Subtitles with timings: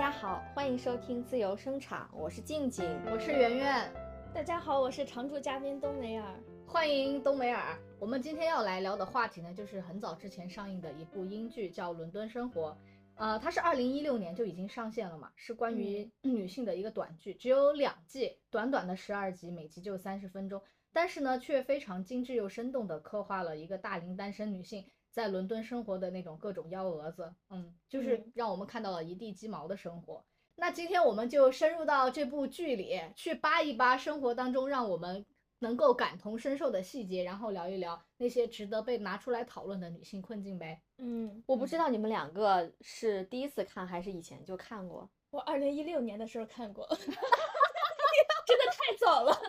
[0.00, 3.92] 大家好，欢迎收听自由声场，我是静静，我是圆圆。
[4.32, 7.76] 大家好，我是常驻嘉宾冬梅尔，欢迎冬梅尔。
[7.98, 12.70] 我们今天要来聊的话题呢，就是很早之前上映的一部英剧，叫《伦敦生活》。
[13.16, 20.62] 呃，它是二零一六年就已经上线了嘛，是关于女性的一个短剧，只有两季，短短的十二集，每集就三十分钟，
[20.94, 30.24] 但是呢，却非常精致又生动地刻画了一个大龄单身女性在伦敦生活的那种各种幺蛾子，嗯，就是让我们看到了一地鸡毛的生活。
[30.56, 35.24] 那今天我们就深入到这部剧里去扒一扒生活当中让我们
[35.60, 40.80] 能够感同身受的细节，然后聊一聊那些值得被拿出来讨论的女性困境呗。
[40.98, 45.08] 嗯，我不知道你们两个是第一次看还是以前就看过。
[45.30, 49.32] 我二零一六年的时候看过， 真的太早了。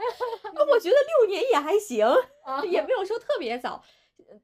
[0.71, 2.08] 我觉得六年也还行，
[2.69, 3.83] 也没有说特别早。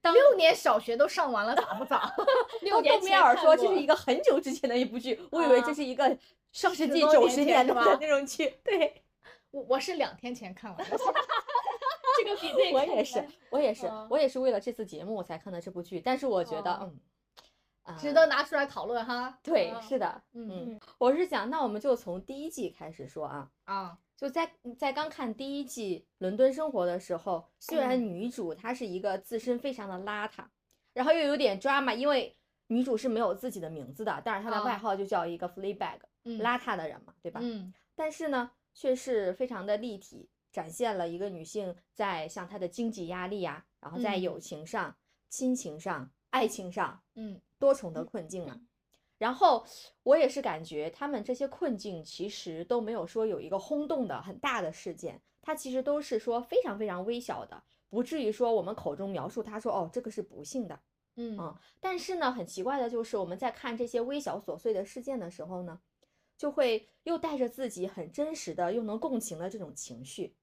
[0.02, 2.11] 当六年小学都上完了，咋不早？
[2.61, 6.17] 六年前尔说这是一个很久之前的一部剧，我以为这是一个
[6.52, 8.49] 上世纪九十年代的那种剧。
[8.63, 9.03] 对，
[9.52, 10.97] 我我是两天前看完的。
[12.17, 16.02] 这个比对我也是，我也是，我也是为了这次节目我才看的这部剧。
[16.02, 16.91] 但是我觉得，
[17.85, 19.38] 嗯，值得拿出来讨论哈。
[19.43, 23.97] 对，是的，嗯，我是想，那我们就从第一季开始说啊啊。
[24.18, 30.44] 就在在刚看第一季《伦敦生活》的时候，虽然女主她是一个自身非常的邋遢，
[30.94, 32.36] 然后又有点 drama，因为
[32.68, 37.40] 女主是没有自己的名字的，但是她的外号就叫一个 Fleabag，邋遢的人嘛，对吧？
[37.44, 37.72] 嗯。
[37.95, 44.98] 但是呢，却是非常的立体，展现了一个女性在像她的经济压力呀，然后在友情上、
[45.30, 48.60] 亲情上、爱情上，嗯，多重的困境啊。
[49.18, 49.66] 然后
[50.04, 60.80] 我也是感觉他们这些困境其实都没有说有一个轰动的很大的事件，它其实都是说非常非常微小的，不至于说我们口中描述他说哦这个是不幸的，
[61.16, 65.80] 嗯但是呢很奇怪的就是我们在看这些微小琐碎的事件的时候呢，
[66.38, 70.36] 就会又带着自己很真实的又能共情的这种情绪，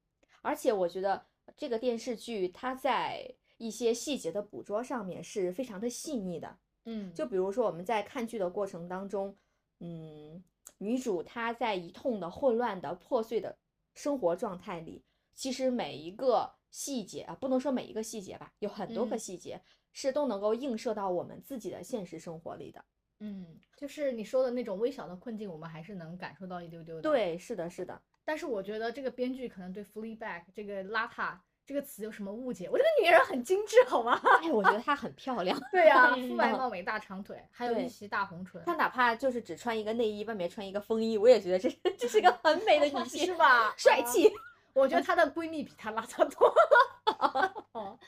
[0.43, 1.27] 而且我觉得
[1.57, 6.59] 这个电视剧它在一些细节的捕捉上面是非常的细腻的。
[6.85, 9.37] 嗯，就比如说我们在看剧的过程当中，
[9.81, 10.43] 嗯，
[10.79, 13.57] 女主她在一通的混乱的破碎的
[13.95, 15.03] 生活状态里，
[15.35, 19.61] 其实每一个细节啊，不能说每一个细节吧，有很多个细节
[19.93, 22.85] 是都能够映射到我们自己的现实生活里的。
[23.21, 27.03] 嗯，就是你说的那种微小的困境，我们还是能感受到一丢丢的。
[27.03, 28.01] 对，是的，是的。
[28.25, 31.39] 但是我觉得这个编剧可能对 “fleabag” 这个邋遢。
[31.67, 32.69] 这个词有什么误解？
[32.71, 34.21] 我这个女人很精致，好吗？
[34.43, 35.59] 哎，我觉得她很漂亮。
[35.73, 38.63] 对呀，肤白貌美，大长腿，还有一袭大红唇。
[38.67, 43.75] 她哪怕就是只穿一个内衣，外面穿一个风衣，我也觉得这这是个很美的女 性，是吧？
[43.79, 44.31] 帅气。
[44.75, 47.67] 我觉得她的闺蜜比她邋遢多了。
[47.73, 47.99] 哦，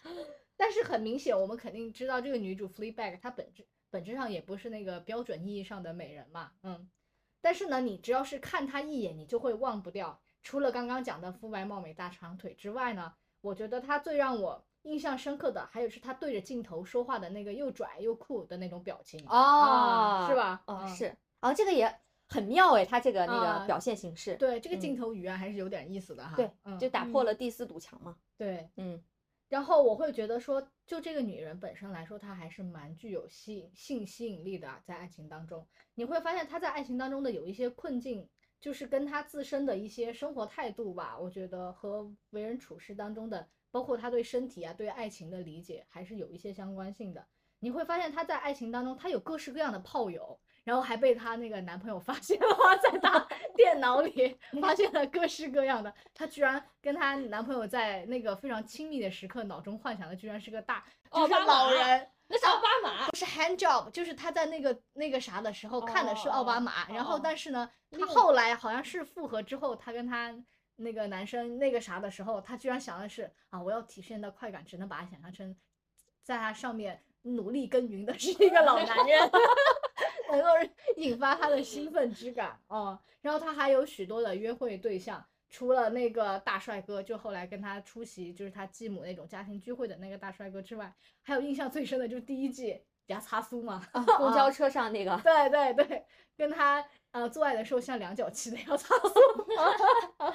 [0.56, 6.50] 但是很明显，我们肯定知道这个女主 Fleabag，她本质本质上也不是那个标准意义上的美人嘛。
[6.62, 6.90] 嗯。
[7.40, 10.20] 但是呢，你只要是看她一眼，你就会忘不掉。
[10.42, 13.14] 除了刚刚讲的肤白貌美、大长腿之外呢？
[13.46, 20.60] 我觉得他最让我印象深刻的，还有是他对着镜头说话的那个又拽又酷的那种表情哦，是吧？
[20.66, 26.34] 哦，是，哦，这个也很妙哎，他这个那个表现形式，对这个镜头语言还是有点意思的哈。
[26.34, 28.16] 对，就打破了第四堵墙嘛。
[28.36, 29.00] 对，嗯。
[29.48, 35.64] 然后我会觉得说，就这个女人本身来说，她还是蛮具有吸性吸引力的，在爱情当中，
[35.94, 38.28] 你会发现她在爱情当中的有一些困境。
[38.60, 47.24] 就是跟他自身的一些生活态度吧，我觉得和为人处事当中的，包括他对身体啊、对爱情的理解，还是有一些相关性的。
[47.58, 52.46] 你会发现他在爱情当中，他有各式各样的炮友，然后还被他那个男朋友发现了，
[52.82, 55.92] 在他电脑里发现了各式各样的。
[56.12, 62.08] 他居然跟他男朋友在那个非常亲密的时刻，脑中幻想的居然是个大，就是老人。
[62.28, 70.36] 那是奥巴马，不是 hand job，就是他在那个那个啥的时候看的是奥巴马，然后但是呢，他后来好像是复合之后，他跟他
[70.76, 75.56] 那个男生那个啥的时候，他居然想的是啊，我要体现的快感，只能把他想象成
[76.22, 79.30] 在他上面努力耕耘的是一个老男人，
[80.32, 80.48] 能够
[80.96, 82.98] 引发他的兴奋之感哦。
[83.20, 85.24] 然后他还有许多的约会对象。
[85.48, 93.86] 除了那个大帅哥，就后来跟他出席就是他继母那种家庭聚会的那个大帅哥之外，还有印象最深的就是第一季牙擦苏嘛，
[94.18, 96.04] 公交车上那个，对对对，
[96.36, 100.34] 跟他呃做爱的时候像两脚器的 牙擦苏，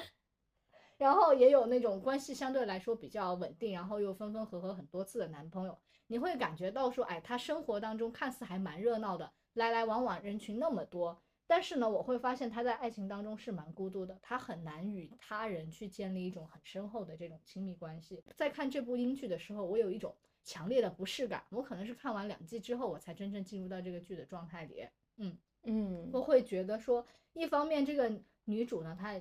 [0.96, 11.22] 然后也有那种关系相对来说比较稳定，然后又分分合合很多次的男朋友，你会感觉到说，哎，他生活当中看似还蛮热闹的，来来往往人群那么多。
[11.52, 18.24] 但是呢，我会发现他在爱情当中是蛮孤独的，他很难与他人去建立一种很深厚的这种亲密关系。
[18.34, 21.44] 在看这部英剧的时候，我有一种强烈的不适感。
[21.50, 24.88] 我可能是看完两季之后，我才真正进入到这个剧的状态里。
[25.18, 28.10] 嗯，嗯我会觉得说，一方面这个
[28.46, 29.20] 女主呢，她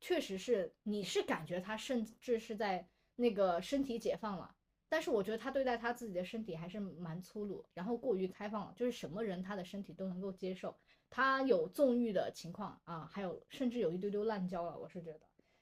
[0.00, 4.50] 确实是你是感觉她甚至是在那个身体解放了，
[4.88, 10.74] 但是我觉得她对待她自己的身体还是蛮粗鲁，然后过于开放了，就是什么人她的身体都能够接受，
[11.08, 15.20] 他有纵欲的情况啊，还有甚至有一丢丢滥交了，我是觉得。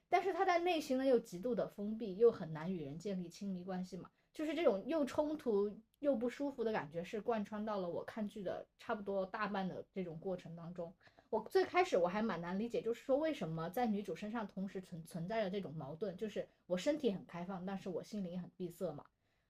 [0.09, 10.93] 但是他在内心呢又极度的封闭，又很难与人建立亲密关系嘛，就是这种又冲突又不舒服的感觉是贯穿到了我看剧的差不多大半的这种过程当中。
[11.31, 19.05] 我最开始我还蛮难理解，就是说为什么在女主身上同时存存在着这种矛盾，就是我身体很开放，但是我心灵很闭塞嘛。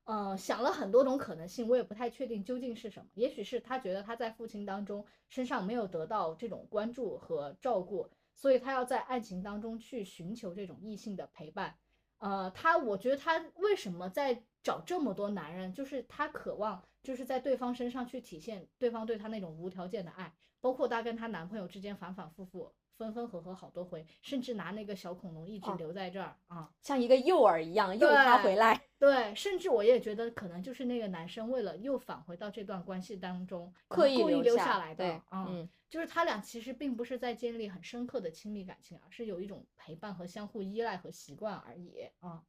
[0.04, 3.10] 呃，想了很多种可能性，我也不太确定究竟是什么。
[3.14, 11.74] 也许是他觉得他在父亲当中身上没有得到这种关注和照顾，所以他要在爱情当中去寻求这种异性的陪伴。
[12.18, 26.70] 呃，他我觉得他为什么在找这么多男人，就是他渴望就是在对方身上去体现对方对他那种无条件的爱，包括她跟她男朋友之间反反复复、分分合合好多回，甚至拿那个小恐龙一直哦留在这儿啊。
[26.80, 28.80] 像一个诱饵一样诱他回来。
[28.98, 35.46] 对，甚至我也觉得可能就是那个男生为了又返回到这段关系当中，刻意故意留下下来的，啊。
[35.48, 42.42] 嗯就是他俩其实并不是在建立很深刻的亲密感情，而是有一种陪伴和相互依赖和习惯而已啊。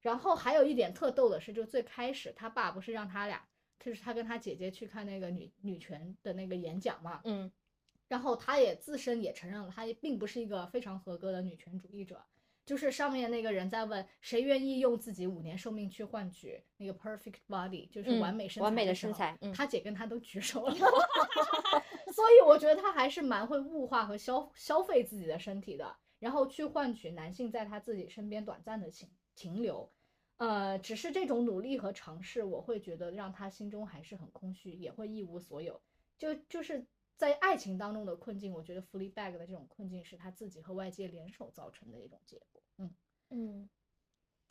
[0.00, 3.40] 然后还有一点特逗的是，就最开始他爸不是让他俩，
[3.78, 7.48] 就是他跟他姐姐去看那个女女权的那个演讲嘛，嗯
[8.08, 12.20] 然后她也自身也承认了，她也并不是一个非常合格的女权主义者。
[12.66, 20.74] 就是上面那个人在问谁愿意用自己五年寿命去换取那个 perfect body，就是嗯完美身材完美的身材嗯他姐跟他都举手了
[22.12, 29.90] 所以我觉得他还是蛮会物化和消消费自己的身体的，然后去换取男性在他自己身边短暂的停停留。
[30.36, 35.80] 呃，只是这种努力和尝试，我会觉得让他心中还是很空虚，也会一无所有。
[36.18, 36.86] 就就是
[37.18, 42.62] 在爱情当中的困境，我觉得 Fleabag 的这种困境是他自己和外界联手造成的一种结果。
[42.78, 42.94] 嗯
[43.30, 43.68] 嗯，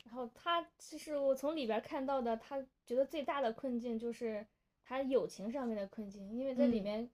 [0.04, 4.46] 然后他其实我从里边看到的，他觉得最大的困境就是
[4.84, 7.10] 他友情上面的困境，因为在里嗯面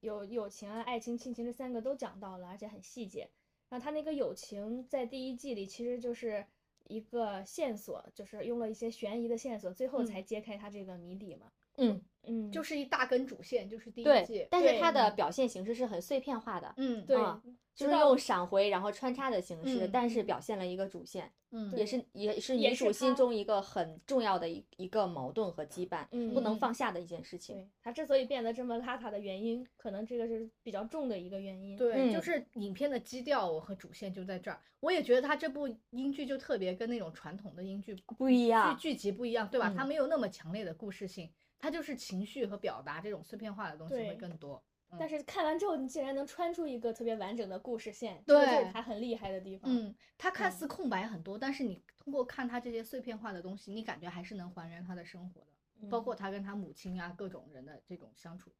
[0.00, 3.30] 有友情啊、爱情、亲情这三个都讲到了，而且很细节。
[3.70, 6.46] 然后他那个友情在第一季里其实就是
[6.86, 11.50] 一个线索，就是用了一些悬疑的线索，最后嗯才揭开他这个谜底嘛。
[11.76, 12.02] 嗯，嗯，
[12.50, 14.46] 就是一大根主线，就是第一季。。
[14.50, 17.40] 但是它的嗯表现形式是很碎片化的，嗯，对啊
[17.74, 27.54] 就是用闪回然后穿插的形式，嗯但是表现了一个主线，嗯，也是也是女主心中一个很重要的一一个矛盾和羁绊，嗯不能嗯放下的一件事情。
[27.54, 31.76] 对他之所以变得这么邋遢的原因，可能这个是比较重的一个原因。
[31.76, 34.60] 对，就嗯是影片的基调和主线就在这儿。
[34.80, 39.72] 我也觉得它这部英剧就特别跟那种传统的英剧不一样剧剧集不一样，对吧？
[39.76, 44.62] 它嗯没有那么强烈的故事性，它就是情绪和表达这种碎片化的东西会更多。
[44.98, 49.70] 但是看完之后，你竟然能穿出一个特别完整的故事线，对这就是他很厉害的地方。
[49.70, 58.50] 嗯，它看嗯似空白很多，但是你通过看他这些碎片化的东西，你感觉还是能还原他的生活的，包括嗯他跟他母亲啊各种人的这种相处。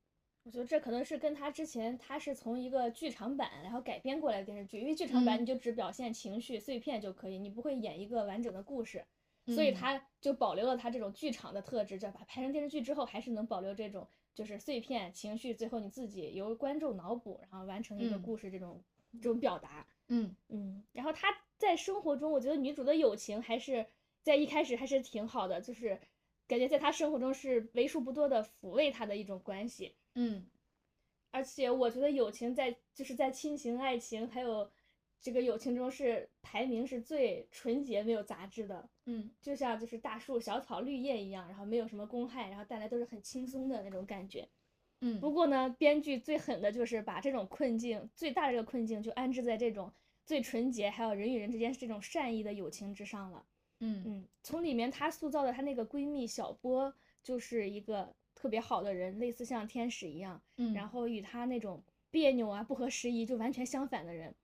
[0.43, 9.03] 我觉得这可能是跟他之前他是从一个剧场版然后改编过来的电视剧，因为剧场版嗯你就只表现情绪碎片就可以，你不会演一个完整的故事，
[9.49, 19.87] 所以嗯他就保留了他这种剧场的特质，就把拍成电视剧之后还是能保留这种就是碎片情绪，最后你自己由观众脑补，然后完成一个嗯故事这种、这种表达。
[20.09, 23.87] 嗯嗯，然后他在生活中，我觉得女主的友情还是
[24.23, 26.01] 在一开始还是挺好的，就是
[26.47, 29.95] 感觉在她生活中是为数不多的抚慰她的一种关系。
[30.15, 30.47] 嗯
[31.31, 34.71] 而且我觉得友情在就是在亲情、爱情还有
[35.21, 44.49] 这个友情中是排名是最纯洁、没有杂质的，嗯就像就是大树、小草、绿叶一样，然后没有什么公害，然后带来都是很轻松的那种感觉。
[45.01, 49.93] 嗯，不过呢，编剧最狠的就是把这种困境最大的这个困境就安置在这种
[50.25, 53.45] 最纯洁还有人与人之间这种善意的友情之上了。
[53.81, 64.35] 嗯嗯，从里面她塑造的她那个闺蜜小波就是一个特别好的人，类似像天使一样，嗯，然后与她那种别扭啊、不合时宜就完全相反的人。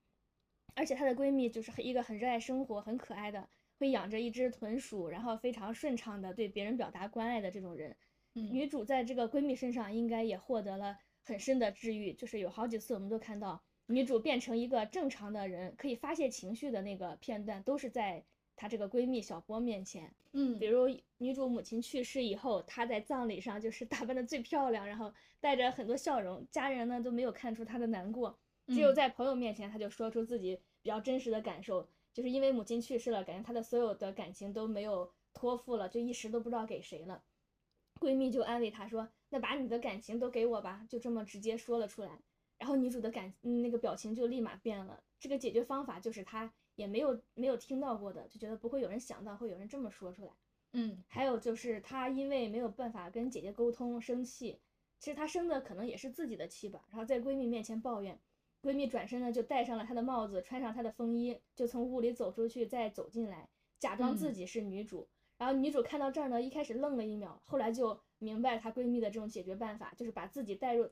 [0.74, 7.96] 而且她的闺蜜就是一个很热爱生活、很可爱的，会养着一只豚鼠，然后非常顺畅的对别人表达关爱的这种人。
[8.34, 18.24] 嗯女主在这个闺蜜身上应该也获得了很深的治愈，就是有好几次我们都看到女主变成一个正常的人，可以发泄情绪的那个片段，都是在
[18.56, 20.12] 她这个闺蜜小波面前。
[20.32, 20.88] 嗯比如
[21.18, 28.36] 女主母亲去世以后，她在葬礼上就是 打扮的最漂亮，然后带着很多笑容，家人呢都没有看出她的难过，
[28.68, 37.22] 只有嗯在朋友面前，她就说出自己比较真实的感受，就是因为母亲去世了，感觉她的所有的感情都没有托付了，就一时都不知道给谁了。
[38.00, 42.20] 闺蜜就安慰她说：“那把你的感情都给我吧。”就这么直接说了出来。
[42.58, 45.02] 然后女主的感嗯那个表情就立马变了。
[45.18, 50.32] 这个解决方法就是她也没有没有听到过的，就觉得不会有人想到会有人这么说出来。
[50.72, 54.58] 嗯还有就是她因为没有办法跟姐姐沟通，生气，
[54.98, 58.18] 其实她生的可能也是自己的气吧，然后在闺蜜面前抱怨，
[58.64, 63.46] 闺蜜转身呢就戴上了她的帽子，穿上她的风衣，就从屋里走出去，再走进来，
[63.78, 65.06] 假装自嗯己是女主。
[65.36, 70.88] 然后女主看到这儿呢，一开始愣了一秒，后来就明白她闺蜜的这种解决办法，就是把自己带入，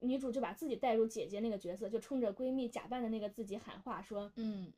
[0.00, 4.70] 女主就把自己带入姐姐那个角色，就冲着闺蜜假扮的那个自己喊话说，嗯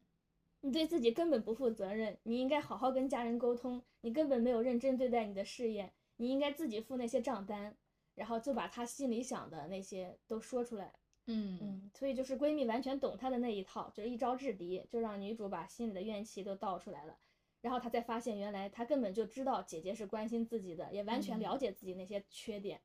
[0.61, 7.77] 你对自己根本不负责任，你应该好好跟家人沟通，你根本没有认真对待你的事业，你应该自己付那些账单，
[8.15, 10.93] 然后就把她心里想的那些都说出来。
[11.27, 17.19] 嗯嗯，所以就是闺蜜完全懂她的那一套，就是一招制敌，就让女主把心里的怨气都倒出来了。
[17.61, 22.81] 然后她才发现，原来她根本就知道姐姐是关心自己的，也完全嗯了解自己那些缺点。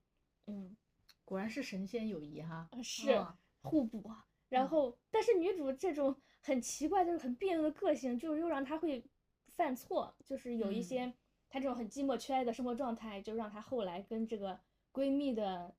[0.48, 0.76] 嗯，
[1.24, 2.68] 果然是神仙友谊哈。
[2.84, 4.26] 是嗯互补啊。
[4.50, 9.04] 然嗯后，但是女主这种很奇怪，就是很别扭的个性，就是又让她会
[9.50, 11.14] 犯错，就是有一嗯些
[11.48, 14.60] 她这种很寂寞缺爱的生活状态，就让她后来跟这个
[14.92, 15.76] 闺蜜的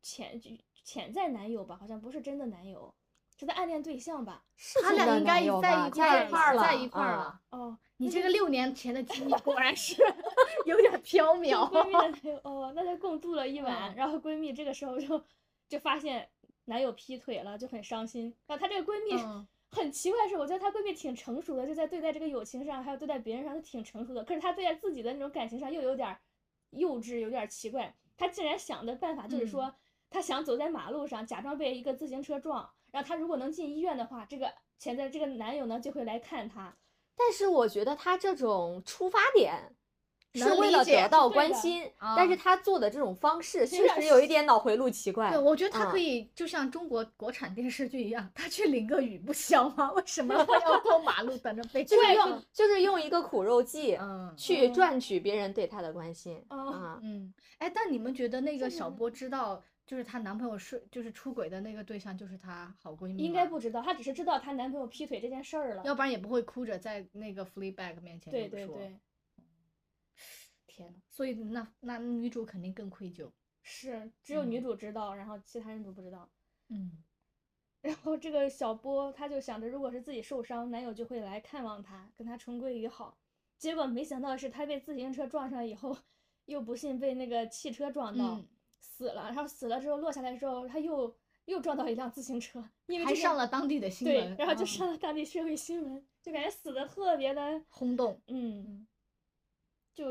[0.00, 0.40] 潜
[0.84, 2.94] 潜在男友吧，好像不是真的男友，
[3.38, 4.44] 是她暗恋对象吧？
[4.56, 7.40] 是他俩应该在一块儿在一块儿了，在一块儿啊了。
[7.58, 9.94] 哦，你这个六年前的记忆果然是
[10.66, 11.70] 有点缥是缈。
[11.70, 15.22] 闺蜜的男友哦，那就共度了一晚，嗯然后闺蜜这个时候就
[15.68, 16.28] 就发现
[16.66, 18.34] 男友劈腿了，就很伤心。
[18.46, 24.24] 然后她这个闺蜜嗯 很奇怪的是，我觉得她闺蜜挺成熟的，就在对待这个友情上，还有对待别人上，她挺成熟的。
[24.24, 26.16] 可是她对待自己的那种感情上又有点
[26.70, 27.94] 幼稚，有点奇怪。
[28.16, 29.72] 她竟然想的办法就是说，
[30.10, 36.76] 她想走在马路上，假装被一个自行车撞，然后她如果能进医院的话，这个潜在这个男友呢就会来看她。
[37.16, 39.76] 但是我觉得他这种出发点
[40.32, 45.28] 是为了得到关心，啊但是他做的这种方式确实有一点脑回路奇怪。
[45.28, 49.92] 对，我觉得他嗯可以就像中国国产电视剧一样，他去淋个雨不香吗？
[49.92, 56.98] 为什么会要过马路等着被就用就是用一个苦肉计嗯去嗯赚取别人对他的关心哦啊。
[57.02, 65.82] 嗯，哎，但你们觉得那个小波知道，就是她男朋友睡，就是出轨的那个对象，就是她好闺蜜应该不知道，她只是知道她男朋友劈腿这件事儿了。
[65.84, 68.48] 要不然也不会哭着在那个 Fleabag 面前对。
[68.48, 69.00] 对对，
[70.68, 73.28] 天呐，所以那那女主肯定更愧疚。
[73.62, 76.30] 是只有女嗯主知道，然后其他人都不知道。
[76.68, 77.02] 嗯
[77.82, 83.18] 然后这个小波他就想着，如果是自己受伤，男友就会来看望她，跟她重归于好。
[83.58, 85.96] 结果没想到是她被自行车撞上以后，
[86.46, 88.46] 又不幸被那个汽车撞到、嗯
[88.80, 89.24] 死了。
[89.24, 98.20] 然后死了之后落下来之后，他又又撞到一辆自行车，因为还这个上了当地的新闻对闻，，然后就嗯上了当地社会新闻，就感觉死的特别的轰动。
[98.26, 98.86] 嗯，
[99.94, 100.06] 就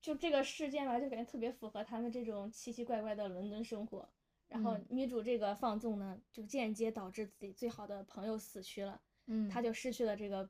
[0.00, 4.08] 就这个事件吧，就感觉特别符合他们这种奇奇怪怪的伦敦生活。
[4.46, 10.48] 然后嗯女主这个放纵呢，就间接导致自己最好的朋友死去了，嗯，她就失去了这个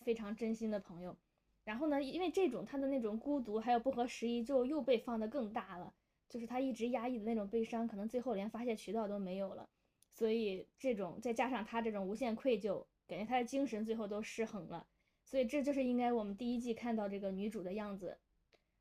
[0.00, 1.16] 非常真心的朋友。
[1.64, 5.94] 然后呢，因为这种她的那种孤独还有不合时宜，就又被放得更大了。
[6.32, 9.68] 就是他一直压抑的那种悲伤，可能最后连发泄渠道都没有了。
[10.14, 14.88] 所以这种再加上他这种无限愧疚，感觉他的精神最后都失衡了。
[15.26, 18.18] 所以这就是应该我们第一季看到这个女主的样子，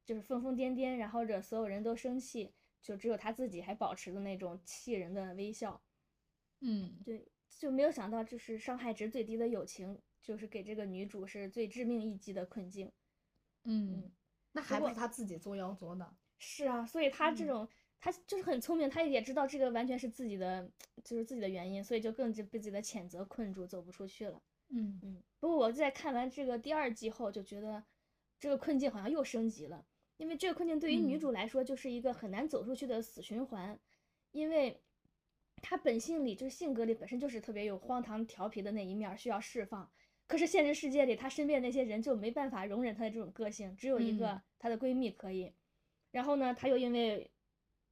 [0.06, 5.82] 就是疯疯癫癫，然后惹所有人都生气，就只有他自己还保持着那种气人的微笑。
[6.62, 12.90] 嗯对，就没有想到，就是伤害值最低的友情，就是给这个女主是最致命一击的困境。
[13.66, 14.10] 嗯，
[14.54, 16.16] 那还不是他自己作妖作的。
[16.42, 17.46] 是啊，所以她这嗯。
[17.46, 17.70] 种，
[18.00, 20.70] 她就是很聪明，她也知道这个完全是自己的，
[21.04, 24.42] 就是自己的原因，所以就更就被自己的谴责困住，走不出去了。
[24.70, 25.02] 嗯。
[25.02, 27.84] 嗯，不过我在看完这个第二季后，就觉得
[28.40, 29.86] 这个困境好像又升级了，
[30.18, 31.20] 因为这个困境对于女嗯。
[31.20, 33.80] 主来说就是一个很难走出去的死循环，
[34.32, 34.84] 因为
[35.62, 39.92] 她本性里就是性格里本身就是特别有荒唐调皮的那一面儿需要释放，
[40.28, 45.54] 可是现实世界里她身边那些人就没办法容忍她的这种个性，只有一个嗯她的闺蜜可以，
[46.12, 47.32] 然后呢，她又因为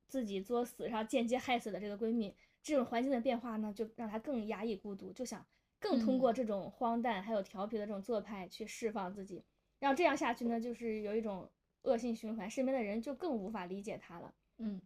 [0.08, 5.46] 自己作死，然后间接害死了这个闺蜜，这种环境的变化呢，就让她更压抑孤独，就想
[5.80, 9.44] 更通过嗯这种荒诞还有调皮的这种做派去释放自己，
[9.80, 11.50] 然后这样下去呢，就是有一种
[11.84, 14.34] 恶性循环，身边的人就更无法理解她了。
[14.58, 14.82] 嗯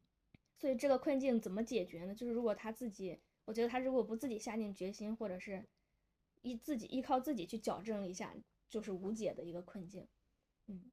[0.56, 2.16] 所以这个困境怎么解决呢？
[2.16, 5.68] 就是如果她自己，我觉得她如果不自己下定决心，或者是
[6.42, 8.34] 依自己依靠自己去矫正一下，
[8.70, 10.08] 就是无解的一个困境。
[10.68, 10.92] 嗯，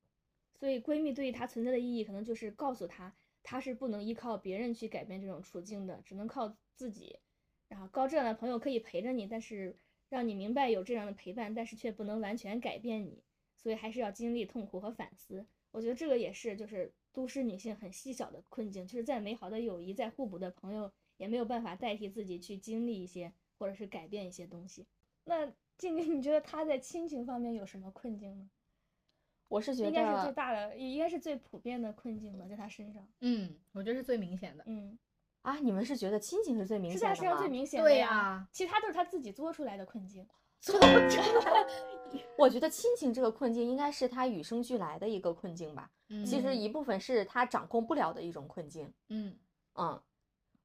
[0.60, 7.18] 所以闺蜜对于她存在的意义，可能就是告诉她，她是不能依靠别人去改变这种处境的，只能靠自己。
[7.66, 9.74] 然后高质量的朋友可以陪着你，但是
[10.10, 13.22] 让你明白有这样的陪伴，但是却不能完全改变你，
[13.56, 15.46] 所以还是要经历痛苦和反思。
[15.70, 24.86] 我觉得这个也是就是都市女性很细小的困境，就是再美好的友谊、再互补的朋友，也没有办法代替自己去经历一些或者是改变一些东西。
[25.24, 25.46] 那
[25.78, 28.50] 静静，你觉得她在亲情方面有什么困境吗？
[29.50, 33.06] 我是觉得应该是最大的，也应该是最普遍的困境吧，在他身上。
[33.20, 34.62] 嗯，我觉得是最明显的。
[34.68, 34.96] 嗯，
[35.42, 37.14] 啊，你们是觉得亲情是最明是显的吗？
[37.14, 40.24] 在他身上最明显的对呀呀其他都是他自己作出来的困境。
[40.62, 41.66] 作出来
[42.38, 45.90] 我觉得亲情这个困境应该是他与生俱来的一个困境吧。
[46.08, 48.92] 其实嗯一部分是他掌控不了的一种困境。
[49.08, 49.36] 嗯
[49.74, 50.00] 嗯，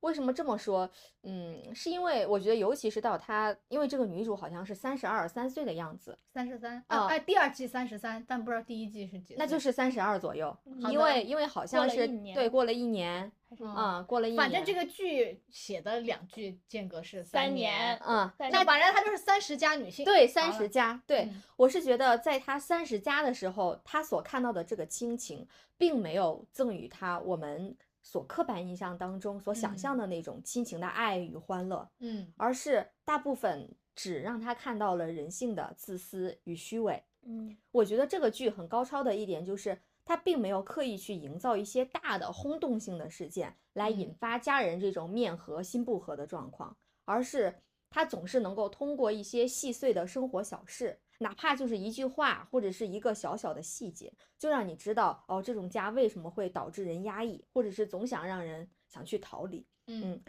[0.05, 0.87] 为什么这么说？
[1.23, 10.55] 嗯，是因为我觉得，尤其是到她，因为这个女主好像是三十二三岁的样子，三十三啊啊，哎，第二季三十三，但不知道第一季是几岁，那就是三十二左右。
[10.91, 13.31] 因为因为好像是对过了一年，
[13.75, 25.47] 啊、过了一年，反正这个剧写的两句间隔是三年年，嗯，但那反正她就是三十加女性，对三十加，对、嗯我是觉得在她三十加的时候，她所看到的这个亲情，
[25.77, 31.89] 并没有赠予她我们所刻板印象当中所想嗯象的那种亲情的爱与欢乐。
[31.99, 37.03] 嗯而是大部分只让他看到了人性的自私与虚伪。
[37.23, 47.55] 嗯我觉得这个剧很高超的一点就是，他并没有刻意去营造一些大的轰动性的事件来引嗯发家人这种面和心不和的状况，而是
[47.89, 59.65] 他总是能够通过一些细碎的生活小事，哪怕就是一句话或者是一个小小的细节，就让你知道哦，这种家为什么会导致人压抑，或者是总想让人想去逃离。
[59.87, 60.21] 嗯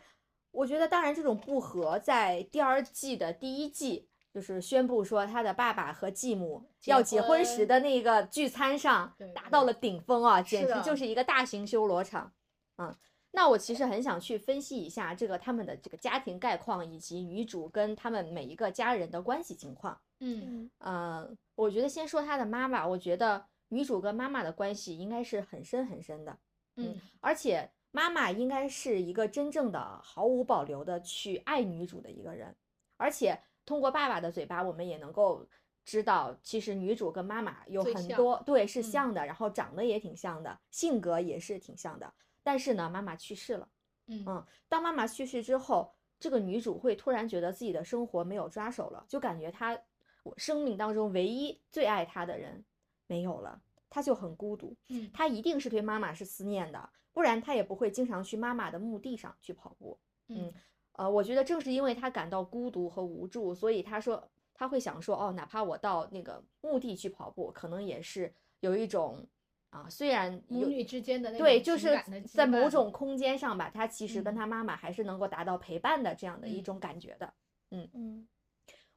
[0.53, 12.33] 我觉得，当然，这种不和在第二季的第一季，就是宣布说他的爸爸和继母要结婚时的那个聚餐上达到了顶峰啊，简直就是一个大型修罗场。
[12.79, 12.97] 嗯，
[13.33, 20.01] 那我其实很想去分析一下这个他们的这个家庭概况，以及女主跟他们每一个家人的关系情况。
[20.21, 26.39] 嗯嗯呃，我觉得先说她的妈妈，我觉得女主跟妈妈的关系应该是很深很深的。
[26.77, 32.55] 嗯而且妈妈应该是一个真正的毫无保留的去爱女主的一个人，
[32.99, 35.47] 而且通过爸爸的嘴巴，我们也能够
[35.85, 42.13] 知道，其实女主跟妈妈有很多对是嗯像的，然后长得也挺像的，性格也是挺像的。
[42.43, 43.69] 但是呢，妈妈去世了。
[44.09, 49.79] 嗯嗯当妈妈去世之后，这个女主会突然觉得自己的生活没有抓手了，就感觉她
[50.27, 52.65] 我生命当中唯一最爱他的人
[53.07, 54.77] 没有了，他就很孤独。
[54.89, 59.97] 嗯他一定是对妈妈是思念的，不然他也不会经常去妈妈的墓地上去跑步。
[60.29, 60.53] 嗯
[60.95, 69.25] 呃，我觉得正是因为他感到孤独和无助，所以他说他会想说，哦，哪怕我到那个墓地去跑步，可能也是有一种
[69.71, 77.33] 啊，虽然母女之间的那对，就是在某种空间上吧，他其实跟嗯他妈妈还是能够达到陪伴的这样的一嗯种感觉的。
[77.71, 78.29] 嗯嗯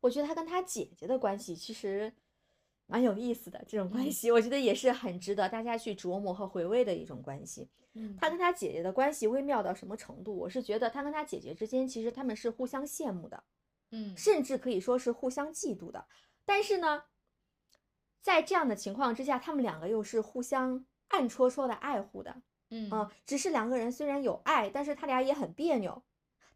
[0.01, 2.13] 我觉得他跟他姐姐的关系其实
[2.85, 7.69] 蛮有意思的，这种关嗯系，我觉得也是很值得大家去琢磨和回味的一种关系。
[7.93, 10.35] 嗯他跟他姐姐的关系微妙到什么程度？
[10.37, 13.43] 我是觉得他跟他姐姐之间其实他们是互相羡慕的，
[13.91, 16.05] 嗯甚至可以说是互相嫉妒的。
[16.45, 17.03] 但是呢，
[18.21, 22.41] 在这样的情况之下，他们两个又是互相暗戳戳的爱护的。
[22.69, 26.03] 嗯嗯，只是两个人虽然有爱，但是他俩也很别扭。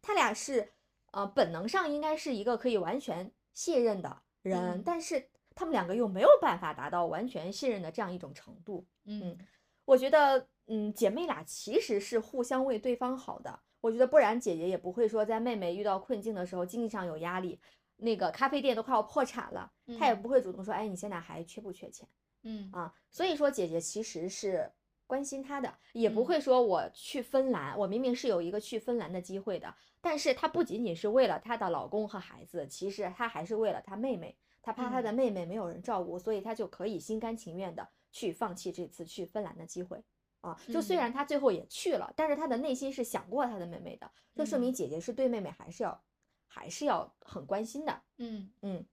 [0.00, 0.72] 他俩是，
[1.14, 8.86] 呃，本能上应该是一个可以完全信任的人，嗯但是他们两个又没有办法达到完全信任的这样一种程度。
[9.04, 9.38] 嗯
[9.84, 13.60] 我觉得，嗯，姐妹俩其实是互相为对方好的。
[13.80, 17.60] 我觉得不然，姐姐也不会说在妹妹遇到困境的时候，经济上有压力，
[17.96, 22.08] 那个咖啡店都快要破产了，她也嗯不会主动说，哎，你现在还缺不缺钱？
[22.44, 24.72] 嗯啊，所以说姐姐其实是
[25.14, 26.26] 关心他的，也不嗯。
[26.26, 35.14] 会说我去芬兰，我明明是有一个去芬兰的机会的，但是她不仅仅是为了她的老公和孩子，其实她还是为了她妹妹，她怕她的嗯。
[35.14, 40.02] 妹妹没有人照顾，所以她就可以心甘情愿的去放弃这次去芬兰的机会。
[40.40, 40.98] 啊，就虽嗯。
[40.98, 44.74] 然她最后也去了，但是她的内心是想过她的妹妹的，这说明嗯。
[44.74, 46.02] 姐姐是对妹妹还是要
[46.48, 48.02] 还是要很关心的。
[48.18, 48.50] 嗯。
[48.62, 48.84] 嗯，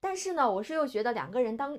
[0.00, 1.78] 但是呢，我是又觉得两个人当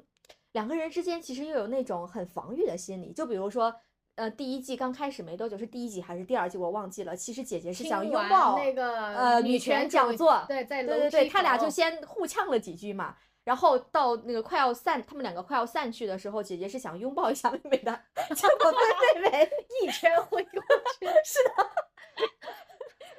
[0.58, 3.72] 两个人之间其实又有那种很防御的心理，就比如说，
[4.16, 7.16] 呃，第一季刚开始没多久，是第一集还是第二季，我忘记了。
[7.16, 13.16] 其实姐姐是想拥抱那个呃女权讲座对，在楼对对对，他俩就先互呛了几句嘛。
[13.44, 18.02] 然后到那个快要散，他们两个快要散去的时候，姐姐是想拥抱一下妹妹的，
[18.36, 19.50] 结果被妹妹
[19.86, 20.62] 一拳挥过
[20.98, 21.70] 去， 是的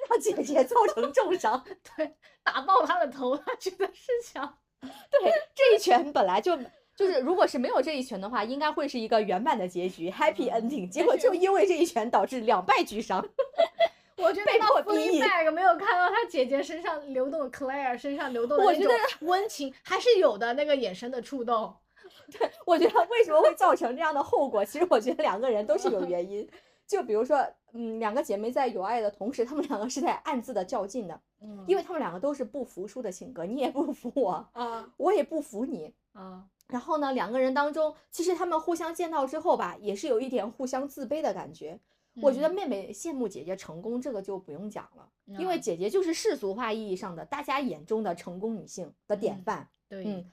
[0.09, 1.63] 让姐姐造成重伤。
[1.95, 6.59] 对，打爆她的头，她觉得是想，对，这一拳本来就
[6.99, 10.89] 就是，如果是没有这一拳的话，应该会是一个圆满的结局，happy 嗯 ending。
[10.89, 13.25] 结果就因为这一拳导致两败俱伤。
[14.21, 21.73] 我觉得被他迫逼义 Fleabag 没有看到他姐姐身上流动，Claire 身上流动的那种我觉得温情，还是有的那个眼神的触动。
[22.37, 24.65] 对我觉得为什么会造成这样的后果？
[24.65, 26.45] 其实我觉得两个人都是有原因。
[26.85, 27.37] 就比如说，
[27.71, 35.93] 嗯，两个姐妹在有爱的同时，她们两个是在暗自的较劲的，嗯因为她们两个都是不服输的性格，你也不服我，啊我也不服你。
[36.11, 41.79] 啊，然后呢，两个人当中，其实他们互相见到之后吧，也是有一点互相自卑的感觉。
[42.21, 49.69] 我觉得嗯妹妹羡慕姐姐成功，这个就不用讲了，因为嗯姐姐就是世俗化意义上的大家眼中的成功女性的典嗯范。
[49.87, 50.25] 对，嗯，呃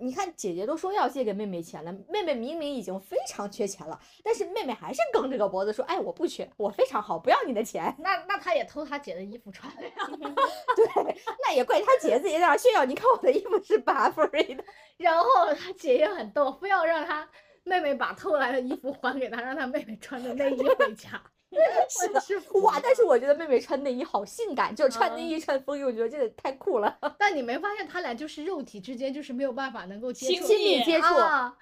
[0.00, 7.94] 你看姐姐都说要借给妹妹钱了，妹妹明明已经非常缺钱了，但是妹妹还是梗着个脖子说：“哎，我不缺，我非常好，不要你的钱。
[7.98, 9.90] 那那她也偷她姐的衣服穿了呀。
[10.76, 14.64] ”对，那也怪她姐自己在那炫耀，你看我的衣服是 Burberry 的。
[14.96, 17.28] 然后她姐也很逗，非要让她
[17.64, 21.22] 妹妹把偷来的衣服还给她，让她妹妹穿着内衣回家。
[21.88, 26.98] 是的是哇，但是我觉得妹妹穿内衣好性感，就是穿内啊衣穿风衣，我觉得这个太酷了。
[27.18, 31.14] 但你没发现他俩就是肉体之间就是没有办法能够接触亲亲密接触，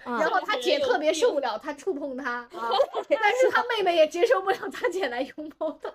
[0.05, 2.71] 然后他姐特别受不了他触碰他 啊，
[3.09, 5.91] 但是他妹妹也接受不了他姐来拥抱他，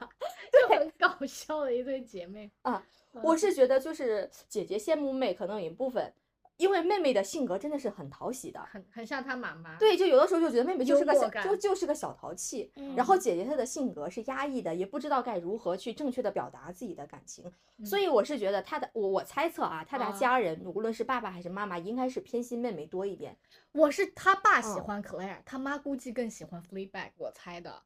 [0.52, 2.84] 就很搞笑的一对姐妹啊
[3.14, 3.22] 嗯。
[3.24, 6.14] 我是觉得就是姐姐羡慕妹，可能有一部分，
[6.58, 8.60] 因为妹妹的性格真的是很讨喜的。
[8.72, 9.78] 很很像她妈妈。
[9.78, 12.72] 对，就有的时候就觉得妹妹就是个小，就就是个小淘气。
[12.76, 17.44] 嗯然后姐姐她的性格是压抑的，也不知道该如何去正确的表达自己的感情。
[17.86, 23.38] 所嗯以我是觉得她的，我我猜测啊，她的啊家人无论是爸爸还是妈妈，应该是偏心妹妹多一点。
[23.72, 27.84] 我是他爸喜嗯欢 Claire，他妈估计更喜欢 Fleabag，我猜的。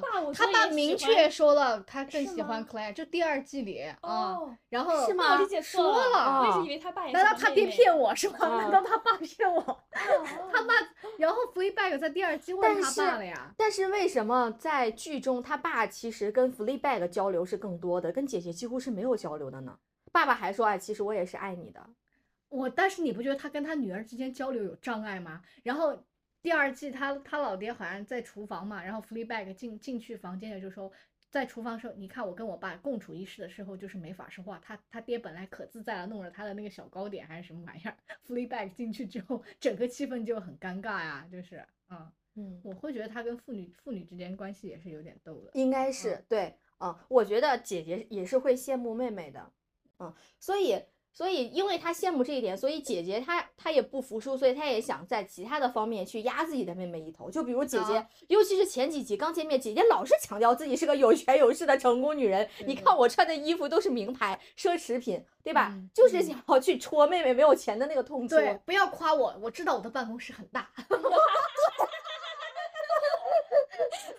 [0.00, 3.96] 爸我他爸明确说了，他更喜欢 Claire，就第二季里啊。
[4.02, 8.36] 哦，然后是吗我理解了我一直以为他爸也难道他爹骗我是吗？
[8.40, 9.60] 啊难道他爸骗我？
[9.62, 9.80] 哦
[10.52, 10.74] 他爸，
[11.18, 13.52] 然后 Fleabag 在第二季问他爸了呀。
[13.56, 19.78] 但是为什么在剧中他爸其实跟 Fleabag 交流是更多的，跟姐姐几乎是没有交流的呢？
[20.12, 21.84] 爸爸还说，哎，其实我也是爱你的。
[22.48, 25.40] 我，但是你不觉得他跟他女儿之间交流有障碍吗？
[25.64, 25.98] 然后
[26.44, 30.92] 第二季他他老爹好像在厨房嘛，然后 Fleabag 进进去房间里就说，
[31.30, 37.96] 在厨房时候，你看我跟我爸共处一室的时候就是没法说话，他他爹本来可自在了，弄着他的那个小糕点还是什么玩意儿，
[38.28, 45.50] Fleabag 进去之后，整个气氛就很尴尬呀，就是嗯，嗯，我会觉得他跟父女父女之间关系也是有点逗的。
[45.54, 49.50] 应该是对，嗯，我觉得姐姐也是会羡慕妹妹的，
[49.98, 50.78] 嗯，所以
[51.14, 57.30] 所以因为她羡慕这一点，所以姐姐她她也不服输，所以她也想在其他的方面去压自己的妹妹一头。
[57.30, 62.48] 就比如姐姐，啊尤其是前几集刚见面，姐姐老是强调自己是个有权有势的成功女人。
[62.66, 65.70] 你看我穿的衣服都是名牌奢侈品，对吧？
[65.72, 68.34] 嗯就是嗯想要去戳妹妹没有钱的那个痛处。
[68.34, 70.68] 对，不要夸我，我知道我的办公室很大。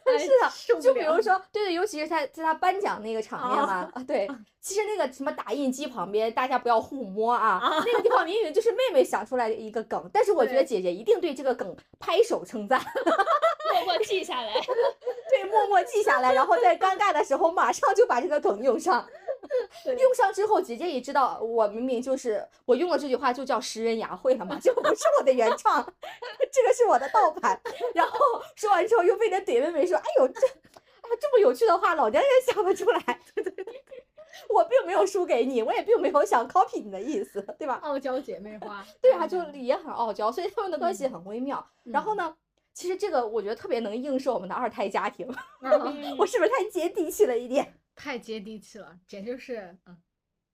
[0.06, 4.28] 哎是就比如说，对对，尤其是在在他颁奖那个场面嘛，啊啊，对，
[4.62, 12.80] 其实那个什么打印机旁边，大家不要互摸啊，啊那个地方明明就是妹妹想出来的一个梗，但是我觉得姐姐一定对这个梗拍手称赞，
[13.74, 14.54] 默默记下来。
[15.30, 19.06] 对，默默记下来，然后在尴尬的时候马上就把这个梗用上。
[19.84, 25.84] 对用上之后，姐姐也知道我明明就是我用了这句话就叫食人牙慧了嘛，就不是我的原创，
[26.52, 27.60] 这个是我的盗版。
[27.94, 28.18] 然后
[28.56, 33.00] 说完之后又被人怼妹妹说：“哎呦，这啊这么有趣的话，老娘也想得出来。”
[33.36, 33.84] 对对对，
[34.50, 37.80] 我并没有输给你，我也并没有想 copy 你的意思，对吧？
[37.84, 38.86] 傲娇姐妹花。
[39.02, 41.66] 对啊，就嗯也很傲娇，所以他们的关系嗯很微妙。
[41.84, 42.36] 然后呢，
[42.74, 45.28] 其实这个我觉得特别能映射我们的二胎家庭，
[45.62, 47.74] 嗯我是不是太接地气了一点？
[47.96, 49.98] 太接地气了，简直是嗯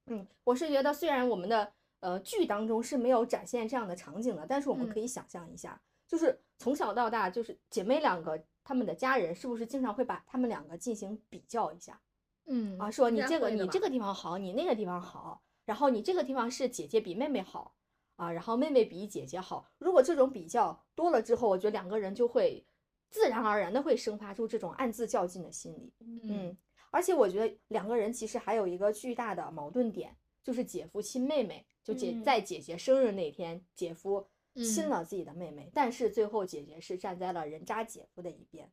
[0.08, 11.99] 嗯，我是觉得虽然我们的呃剧当中是没有展现这样的场景的，但是我们可嗯以想象一下，就是从小到大，就是姐妹两个她们的家人是不是经常会把她们两个进行比较一下
[12.45, 12.89] 嗯啊？
[12.89, 17.75] 说你这个你这个地方好，你那个地方好，然后你这个地方是姐姐比妹妹好
[18.15, 19.67] 啊，然后妹妹比姐姐好。
[19.77, 22.65] 如果这种比较多了之后，我觉得两个人就会
[23.10, 25.93] 自然而然的会生发出这种暗自较劲的心理。
[25.99, 26.58] 嗯嗯，
[26.91, 38.71] 而且我觉得两个人其实还有一个巨大的矛盾点，就是姐夫亲妹妹，就姐嗯在姐姐生日那天，姐夫亲嗯了自己的妹妹，但是最后姐姐是站在了人渣姐夫的一边。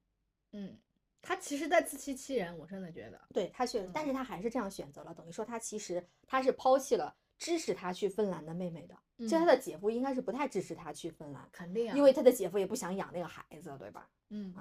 [0.52, 0.76] 嗯，
[1.22, 3.20] 他其实在自欺欺人，我真的觉得。
[3.33, 8.96] 对他确，但是嗯他还是这样选择了，等于说他其实他是抛弃了支持他去芬兰的妹妹的。
[9.18, 14.09] 其实他嗯的姐夫应该是不太支持他去芬兰，肯定啊，因为他的姐夫也不想养那个孩子，对吧？
[14.31, 14.54] 嗯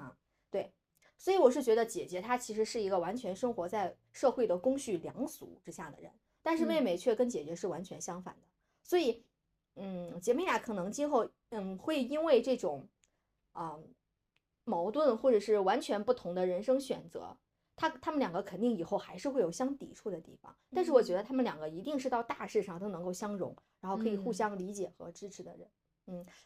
[0.50, 0.72] 对，
[1.18, 6.10] 所以我是觉得姐姐她其实是一个完全生活在社会的公序良俗之下的人，
[6.42, 8.42] 但是妹嗯妹却跟姐姐是完全相反的。
[8.84, 9.22] 所以，
[9.74, 12.88] 嗯，姐妹俩可能今后嗯会因为这种
[13.52, 13.76] 啊、
[14.64, 17.36] 矛盾或者是完全不同的人生选择，
[17.74, 20.56] 她她们两个肯定以后还是会有相抵触的地方。
[20.72, 25.68] 但是我觉得她们两个一定是到大事上都能够相容，然后可以互嗯相理解和支持的人。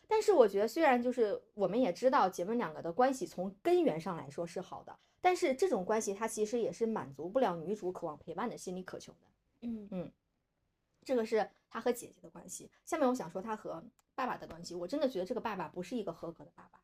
[0.08, 9.18] 但是我觉得，虽然就是我们也知道姐妹两个的关系从根源上来说是好的，但是这种关系它其实也是满足不了女主渴望陪伴的心理渴求的。
[9.60, 10.12] 嗯嗯
[11.04, 12.70] 这个是她和姐姐的关系。
[12.84, 13.82] 下面我想说她和
[14.14, 16.80] 爸爸的关系，我真的觉得这个爸爸不是一个合格的爸爸，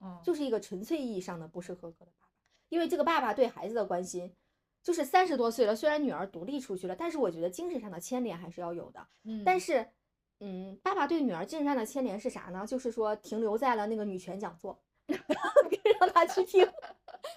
[0.00, 2.32] 嗯，就是一个纯粹意义上的不是合格的爸爸。
[2.68, 4.32] 因为这个爸爸对孩子的关心，
[4.82, 9.06] 就是三十多岁了，虽然女儿独立出去了，但是我觉得精神上的牵连还是要有的。
[9.24, 9.86] 嗯，但是，
[10.40, 12.66] 嗯，爸爸对女儿精神上的牵连是啥呢？
[12.66, 16.66] 就是说停留在了那个女权讲座， 让她去听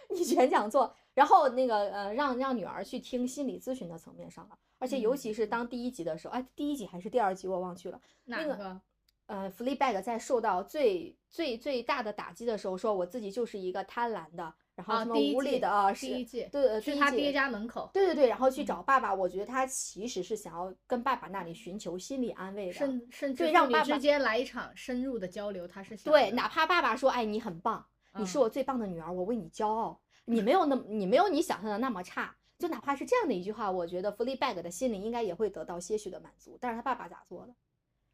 [0.10, 4.58] 女权讲座，然后那个呃，让让女儿去听心理咨询的层面上了。
[4.80, 8.00] 而且尤其是当第一集的时候，哎，第一集还是第二集我忘去了。
[8.26, 8.82] 那个？
[9.26, 22.74] 呃，Fleabag 在受到最最最大的打击的时候，说我自己就是一个贪婪的，然后啊，什么第一季无理的啊，是第一季，对，去他爹家门口，对对对，然后去嗯找爸爸，我觉得他其实是想要跟爸爸那里寻求心理安慰的。
[22.74, 27.86] 甚甚至让爸爸之间来一场深入的交流，他是想对，哪怕爸爸说：“哎，你很棒，
[28.18, 30.00] 你是嗯我最棒的女儿，我为你骄傲。
[30.26, 36.58] 你没有那么，你没有你想象的那么差。”就哪怕是这样的一句话，我觉得 Fleabag 的心里应该也会得到些许的满足。
[36.62, 37.54] 但是他爸爸咋做的？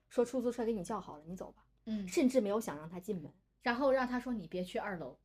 [0.10, 3.32] 说出租车给你叫好了，你走吧，嗯，甚至没有想让他进门。
[3.62, 5.16] 然后让他说你别去二楼，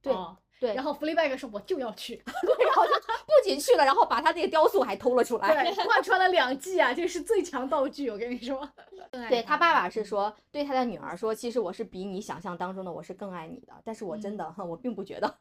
[0.00, 5.64] 对哦对，然后 Fleabag 说我就要去， 对，然后就不仅去了，然后把他那个雕塑还偷了出来。
[5.64, 8.70] 对，贯穿了两季啊，这是最强道具，我跟你说。
[9.28, 15.34] 对他爸爸是说，对他的女儿说，其实我是比你想象当中的我是更爱你的，但是我真的， 我并不觉得。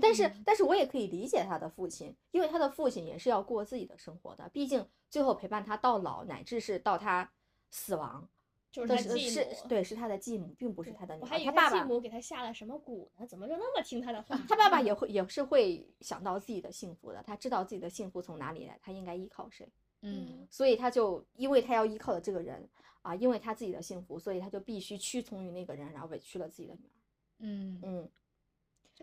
[0.00, 7.28] 但是，但是我也可以理解他的父亲，因为他的父亲也是要过自己的生活的，毕竟最后陪伴他到老，乃至是到他
[7.70, 8.28] 死亡，
[8.72, 9.68] 就是是他继是母。
[9.68, 11.22] 对，是他的继母，并不是他的女儿。
[11.22, 13.26] 我还以他爸爸，为他继母给他下了什么蛊呢？
[13.26, 14.36] 怎么就那么听他的话？
[14.48, 19.68] 他爸爸也会也是会想到自己的幸福的，他知道自己的幸福从哪里来，他应该依靠谁。
[20.04, 22.68] 嗯所以他就因为他要依靠的这个人
[23.02, 26.98] 啊，因为他自己的幸福，所以他就必须屈从于那个人，然后委屈了自己的女儿。
[27.44, 28.10] 嗯，嗯，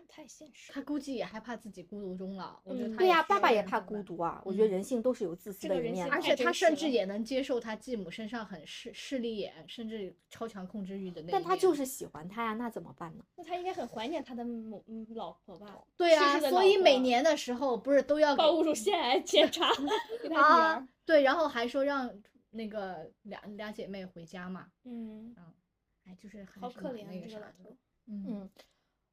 [0.00, 0.80] 这太现实他。
[0.82, 3.78] 估计也害怕自己孤独终老，我觉得嗯对呀、爸爸也怕。
[3.80, 4.40] 孤独啊。
[4.44, 6.08] 我觉得嗯人性都是有自私的一面。
[6.10, 11.32] 而且他甚至也能接受他继母身上很势势利眼，甚至超强控制欲的那。
[11.32, 13.24] 但他就是喜欢他呀，那怎么办呢？
[13.36, 15.78] 那他应该很怀念他的母嗯老婆吧？
[15.96, 19.70] 对啊，逝世的老所以每年的时候不是都要给报侮辱腺癌检查
[20.22, 20.88] 给他女啊儿。？
[21.04, 22.10] 对，然后还说让
[22.50, 25.34] 那个俩俩姐妹回家嘛，嗯，
[26.06, 27.76] 哎，就是还好可怜啊这个老头。
[28.06, 28.50] 嗯嗯，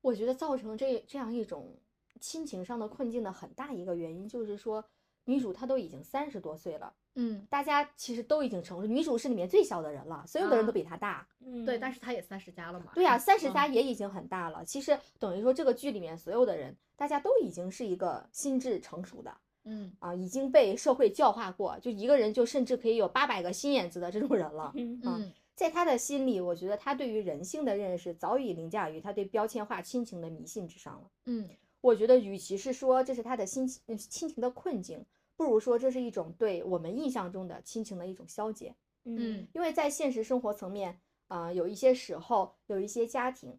[0.08, 1.76] 我觉得造成这这样一种
[2.22, 4.82] 亲情上的困境的很大一个原因，就是说
[5.26, 11.28] 女主她都已经三十多岁了，嗯，大家其实都已经成熟，女主是里面最小的人了，所有的人都啊比她大。
[11.42, 12.94] 嗯，对，但是她也三十加了嘛。
[12.96, 14.64] 对呀、三十加嗯也已经很大了。
[14.64, 24.72] 其实等于说这个剧里面所有的人，大家都已经是一个心智成熟的嗯啊，已经被社会教化过，就一个人就甚至可以有八百个心眼子的这种人了。
[24.76, 31.10] 嗯啊嗯在他的心里，我觉得他对于人性的认识早已凌驾于他对标签化亲情的迷信之上了。
[31.26, 31.50] 嗯
[31.82, 35.04] 我觉得，与其是说这是他的心情呃亲情的困境，
[35.36, 38.76] 不如说这是一种对我们印象中的亲情的一种消解。
[39.06, 43.58] 嗯因为在现实生活层面，啊、有一些时候，有一些家庭，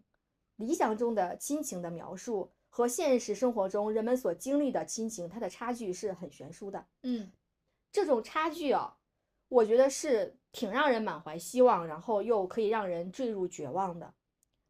[0.55, 6.87] 理想中的亲情的描述和现实生活中人们所经历的亲情，它的差距是很悬殊的。
[7.03, 7.33] 嗯
[7.91, 8.97] 这种差距啊，
[9.49, 14.13] 我觉得是挺让人满怀希望，然后又可以让人坠入绝望的。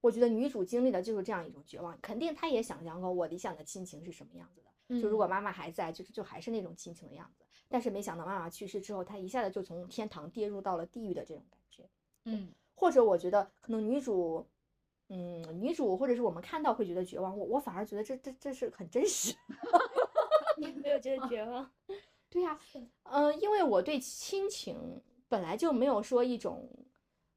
[0.00, 4.70] 我觉得女主经历的就是这样一种绝望，肯定她也想象过我理想的亲情是什么样子的。
[4.88, 7.44] 嗯，就如果妈妈还在，就是就还是那种亲情的样子。
[7.68, 11.88] 但是没想到妈妈去世之后，她一下子就从天堂跌入到了地狱的这种感觉。
[12.24, 14.46] 嗯或者我觉得可能女主，
[15.08, 19.34] 嗯，女主或者是我们看到会觉得绝望，我我反而觉得这这这是很真实。
[20.58, 21.68] 你没有觉得绝 望。
[22.30, 22.58] 对呀、
[23.02, 26.68] 嗯、因为我对亲情本来就没有说一种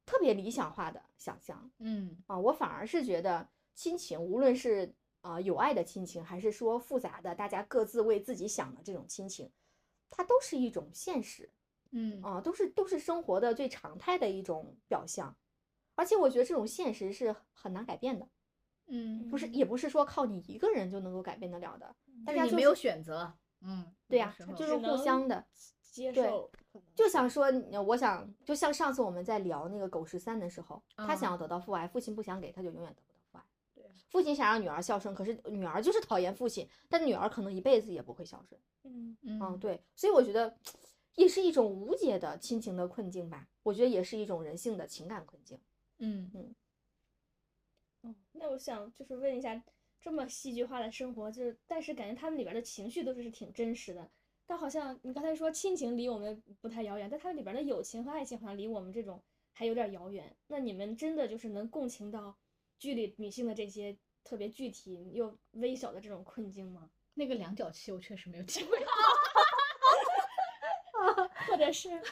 [0.05, 9.51] 特别理想化的想象嗯啊，我反而是觉得亲情，无论是啊、有爱的亲情，还是说复杂的大家各自为自己想的这种亲情，
[10.09, 11.49] 它都是一种现实。
[11.93, 15.35] 嗯啊，都是都是生活的最常态的一种表象，
[15.95, 18.29] 而且我觉得这种现实是很难改变的，
[18.87, 21.93] 嗯，不是也不是说靠你一个人就能够改变得了的，
[22.25, 23.33] 大家就是你没有选择。
[23.59, 25.45] 嗯，对呀、就是互相的，
[25.91, 26.49] 接受
[26.95, 33.43] 就想说，呃我想就像上次我们在聊那个狗十三的时候，他想嗯要得到父爱，父亲不想给，他就永远得不到父爱。
[33.75, 38.59] 对父亲想让女儿孝顺，可是女儿就是讨厌父亲，但女儿可能一辈子也不会孝顺。
[38.83, 40.57] 嗯嗯，嗯对，所以我觉得
[41.15, 45.59] 也是一种无解的亲情的困境吧，我觉得也是一种人性的情感困境。
[45.99, 46.55] 嗯
[48.01, 49.61] 哦，那我想就是问一下，
[49.99, 54.09] 这么戏剧化的生活，就是但是感觉他们里边的情绪都是挺真实的。
[54.51, 60.35] 但好像你刚才说亲情离我们不太遥远，但它里边的友情和爱情好像离我们这种还有点遥远。
[60.47, 62.37] 那你们真的就是能共情到
[62.77, 66.89] 剧里女性的这些特别具体又微小的这种困境吗？
[67.15, 68.87] 那个量角器我确实没有体会到。
[71.47, 71.87] 或者是，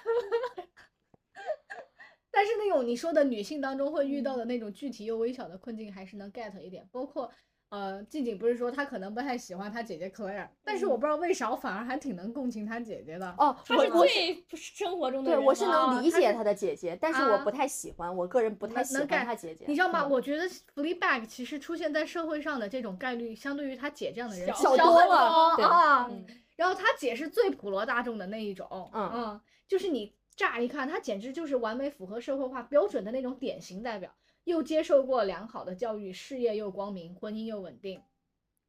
[2.32, 6.88] 但是那种你说的女性当中会遇到的那种具体又微小的困境，还是能 get 一点。
[6.89, 7.30] 包括
[7.69, 13.34] 呃，静静不是说她可能不太喜欢她姐姐 Claire，但是我不知道为啥，我反而还挺能共情她姐姐的。
[13.38, 14.13] 哦，她是最不是
[14.47, 19.65] 最生活中的对人对我是能理解她的姐姐，但是我啊不太喜欢，我个人不太喜欢他姐姐。
[19.67, 20.01] 你知道吗？
[20.03, 26.08] 嗯我觉得 Fleabag 其实出现在社会上的这种概率，相对于她姐这样的人小小多了对啊。
[26.10, 34.12] 嗯然后她姐是最普罗大众的那一种，嗯就是你乍一看，她简直就是完美符合社会化标准的那种典型代表，
[34.43, 38.02] 又接受过良好的教育，事业又光明，婚姻又稳定，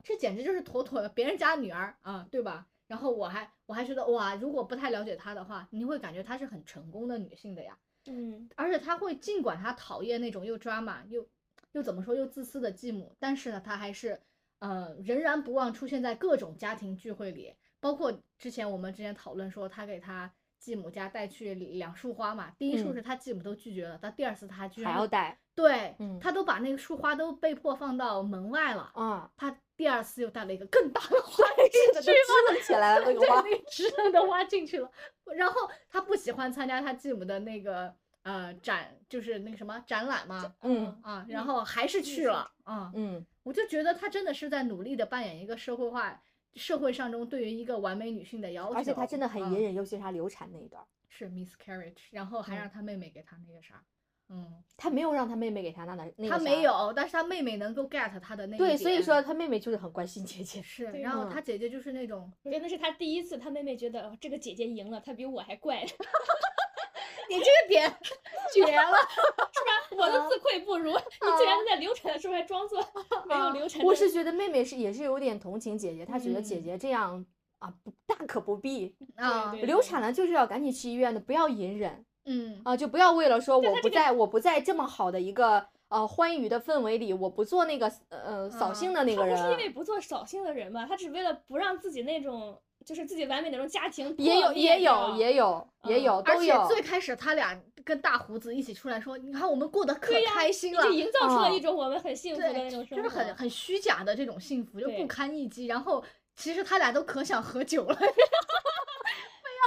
[0.02, 2.66] 这简直就是妥妥的别人家女儿啊，对吧？
[2.86, 7.78] 然后我还我还觉得哇，如果不太了解她的话，你会感觉她是很成功的女性的呀。
[8.06, 11.28] 嗯而且她会尽管她讨厌那种又 drama 又
[11.72, 14.20] 又怎么说又自私的继母，但是呢，她还是
[14.58, 32.12] 呃仍然不忘出现在各种家庭聚会里，包括之前我们之前讨论说她给她继母家带去两束花嘛，第一束嗯是他继母都拒绝了，到第二次他居然还要带对，嗯她都把那个束花都被迫放到门外了，啊，他第二次又带了一个更大的花这进去支
[32.48, 33.40] 棱起来了那个花。
[33.40, 34.90] 对，那个直愣的花进去了。
[35.34, 42.92] 然后他不喜欢参加他继母的那个呃展，就是那个什么展览嘛，嗯啊，然后还是去了啊。
[42.94, 46.20] 嗯，我就觉得他真的是在努力的扮演一个社会化
[46.54, 53.82] 社会上中对于一个完美女性的要求，而且她真的很啊隐忍，尤其是他流产那一段儿，是 miscarriage，然后还嗯让她妹妹给她那个啥，
[54.28, 60.62] 嗯，他没有让他妹妹给他那那那个他没有，但是他妹妹能够 get 他的那一对，所以说他妹妹就是很关心姐姐。
[60.62, 65.94] 是，然后嗯他姐姐就是那种我觉得那是他第一次，他妹妹觉得哦这个姐姐赢了，她比我还怪，是
[67.28, 67.90] 你这个点
[68.54, 68.98] 绝了。
[69.52, 69.72] 是吧？
[69.96, 72.84] 我都自愧不如， 你竟然在流产的时候还装作
[73.26, 73.84] 没有流产。
[73.84, 77.24] 我是觉得妹妹是也是有点同情姐姐，她觉得姐嗯姐这样
[77.58, 89.70] 啊不大可不必，啊，流产了就是要赶紧去医院的，不要隐忍嗯啊，就不要为了说我不在我不在这么好的一个呃欢愉的氛围里，我不做那个呃扫兴的那个他不是因为。
[89.70, 105.66] 不做扫兴的人嘛，他只为了不让自己那种就是自己完美那种家庭也有也有也有也嗯有而且，最开始他俩跟大胡子一起出来说，你看我们过得可开心了就，营造出了嗯一种我们很幸福的那，种生活，就是很很虚假的这种幸福，就不堪一击。
[105.66, 106.02] 然后
[106.36, 108.06] 其实他俩都可想喝酒了， 非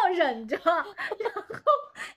[0.04, 1.42] 要忍着，然后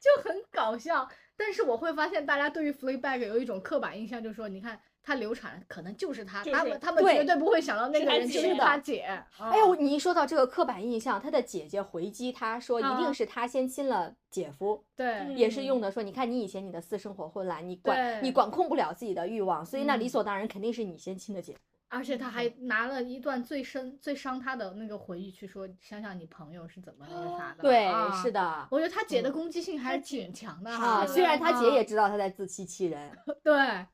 [0.01, 1.09] 就很搞笑。
[1.37, 9.03] 但是我会发现，大家对于 Fleabag 有一种刻板印象，就是说，你看他流产可能就是他，就是他们他们绝对不会想到那个人就是姐他姐。
[9.03, 21.55] 哎呀，啊我你一说到这个刻板印象，他的姐姐回击他说一啊定是他先亲了姐夫，对也是用嗯的说，你看你以前你的私生活混乱，你管你管控不了自己的欲望，所以那理嗯所当然肯定是你先亲的姐。
[21.89, 27.63] 而且他还拿了一段最深、最伤他的那个回忆去说，想想你朋友是怎么那个啥的。
[27.63, 28.33] 对，啊是。
[28.33, 28.69] 的。
[28.73, 31.07] 我觉得他姐的嗯攻击性还是挺强的啊，哈。
[31.07, 33.87] 虽然他姐也啊知道他在自欺欺人，对，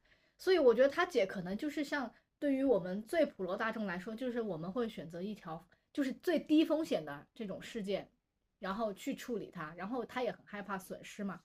[0.42, 8.10] 所以我觉得他姐可能就是像对于我们最普罗大众来说，就是我们会选择一条就是最低风险的这种事件，
[8.58, 11.40] 然后去处理它，然后他也很害怕损失嘛。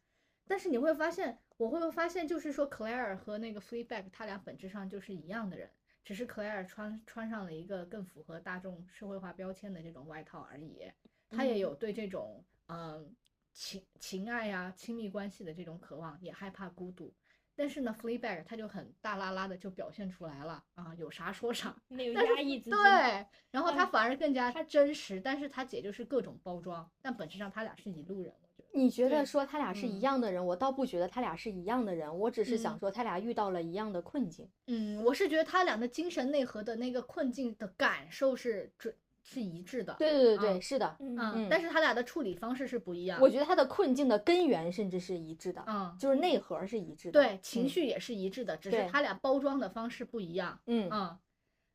[0.47, 5.69] 但是你会发现，我会发现，就是说，Claire 和那个 Fleabag 他俩本质上就是一样的人，
[6.03, 10.91] 只是 Claire 穿穿上了一个更符合大众社会化标签的这种外套而已。
[11.29, 13.15] 他也嗯有对这种嗯
[13.53, 17.13] 情情爱呀、亲密关系的这种渴望，也害怕孤独。
[17.57, 21.75] 但是呢，Fleabag 他就很大拉拉的就表现出来了啊，有啥说啥。
[21.89, 22.71] 没有但是压抑自己。
[22.71, 28.79] 对，然后他嗯反而更加真实，但是他姐就是各种包装，但本质上他俩是一路人，我觉得。
[28.79, 34.47] 你觉得说他俩是一嗯样的人，我倒不觉得他俩是一样的人，我只是想嗯说他俩遇到了一样的困境。
[34.67, 38.93] 嗯，我是觉得他俩的精神内核的那个困境的感受是准
[39.29, 39.93] 是一致的。
[39.99, 43.19] 对对对对，嗯是的，嗯但是他俩的处理方式是不一样。
[43.21, 47.21] 我觉得他的困境的根源甚至是一致的，嗯，就是内核是一致的。
[47.21, 50.59] 对，情嗯绪也是一致的，只是他俩包装的方式不一样。
[50.65, 51.19] 嗯嗯，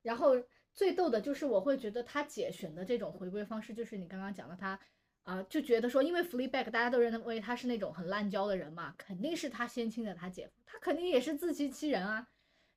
[0.02, 0.30] 然后
[0.72, 4.78] 最逗的就是我会觉得他姐选的这种回归方式，就是你刚刚讲的他。
[5.24, 12.26] 啊、就觉得说，因为 Fleabag 大家都认为他是那种很滥交的人嘛，肯定是他先亲的他姐夫，他肯定也是自欺欺人啊。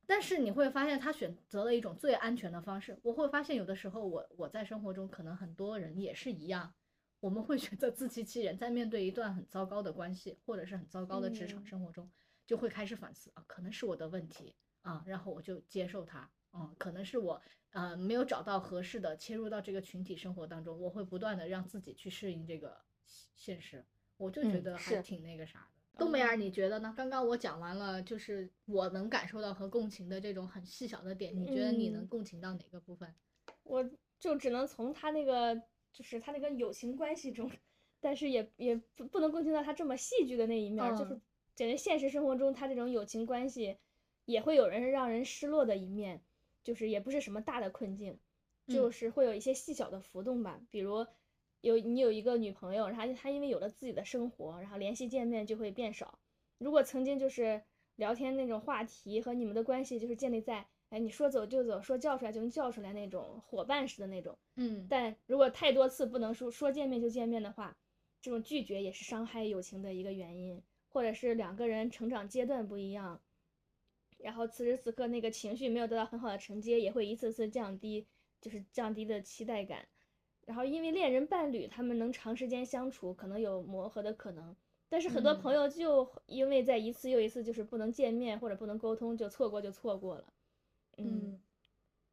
[0.07, 2.97] 但是你会发现，他选择了一种最安全的方式。
[3.01, 6.73] 我会发现，有的时候我我在生活中，可能很多人也是一样，
[7.19, 12.09] 我们会选择自欺欺人，在面对一段很糟糕的关系，或者是很糟糕的职场嗯生活中，
[12.45, 17.41] 就会开始反思啊，可能是我的问题啊，然后我就接受它，嗯，可能是我
[17.71, 23.85] 呃没有找到合适的切入到这个群体生活当中，我会不断的让自己去适应这个现现实，
[24.17, 25.74] 我就觉嗯得还挺那个啥的。
[25.97, 26.93] 冬梅儿，你觉得呢？
[26.95, 33.13] 刚刚我讲完了，就是我能感受到和共情的这种很细小的点，你觉得你能嗯共情到哪个部分？
[33.63, 33.89] 我
[34.19, 35.55] 就只能从他那个
[35.93, 37.49] 就是他那个友情关系中，
[37.99, 41.21] 但是也也不不能共情到他这么戏剧的那一面儿，就是嗯
[41.55, 43.77] 感觉现实生活中他这种友情关系
[44.25, 46.21] 也会有人让人失落的一面，
[46.63, 48.19] 就是也不是什么大的困境，
[48.67, 51.05] 就嗯是会有一些细小的浮动吧，比如。
[51.65, 56.19] 有你有一个女朋友，然后她因为有了自己的生活，然后联系见面就会变少。
[56.59, 57.59] 如果曾经就是
[57.95, 64.37] 聊天那种话题和你们的关系就是建立在，哎，你说走就走，说叫出来就能叫出来那种伙伴式的那种。
[64.57, 67.75] 嗯但如果太多次不能说说见面就见面的话，
[68.21, 73.19] 这种拒绝也是伤害友情的一个原因，或者是两个人成长阶段不一样，
[74.19, 78.05] 然后此时此刻那个情绪没有得到很好的承接，也会一次次降低，
[78.39, 79.87] 就是降低的期待感。
[80.45, 84.55] 然后因为恋人伴侣他们能长时间相处，可能有磨合的可能，
[84.87, 90.33] 但是很多朋嗯友就因为在一次又一次就是不能见面或者不能沟通，就错过就错过了。
[90.97, 91.41] 嗯，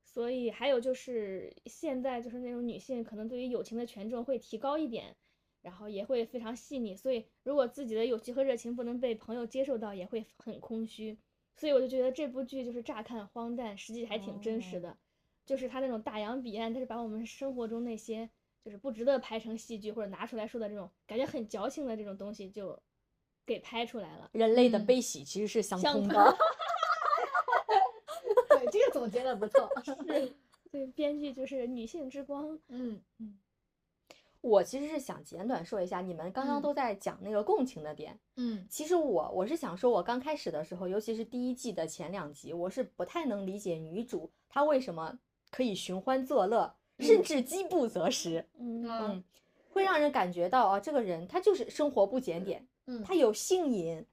[0.04, 5.14] 所以还有就是现在就是那种女性可能对于友情的权重会提高一点，
[5.60, 11.18] 然后也会非常细腻，所以如果自己的友情和热情不能被朋友接受到，也会很空虚。
[11.54, 14.96] 所以我就觉得这部剧就是乍看荒诞，实际还挺真实哦的，
[15.44, 18.28] 就是他那种大洋彼岸，他是把我们生活中那些
[18.64, 22.78] 就是不值得拍成戏剧或者拿出来说的这种感觉很矫情的这种东西就
[23.44, 24.30] 给拍出来了。
[24.32, 26.36] 人类的嗯悲喜其实是相相通通的。
[28.48, 29.68] 对，这个总结的不错。
[29.84, 29.94] 是，
[30.70, 32.58] 对，编剧就是女性之光。
[32.68, 33.38] 嗯嗯
[34.40, 38.18] 我其实是想简短说一下，你们刚刚嗯都在讲那个共情的点。
[38.36, 45.16] 嗯其实我我是想说，我刚开始的时候，尤其是第一季的前两集，我是不太能理解女主她为什么
[45.52, 48.44] 可以寻欢作乐，甚至饥不择食。
[48.58, 49.22] 嗯
[49.68, 54.04] 会让人感觉到啊，这个人他就是生活不检点，嗯，他有性瘾。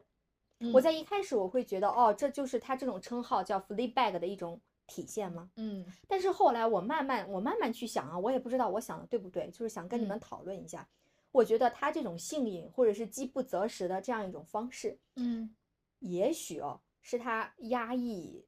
[0.74, 5.50] 我在一开始我会觉得，哦，这就是他这种称号叫 “Fleabag” 的一种体现吗？
[5.56, 10.88] 嗯但是后来我慢慢我慢慢去想啊，我也不知道我想的对不对，就是想跟你们嗯讨论一下。
[11.32, 15.54] 我觉得他这种性瘾或者是饥不择食的这样一种方式，嗯
[16.00, 18.44] 也许哦是他压抑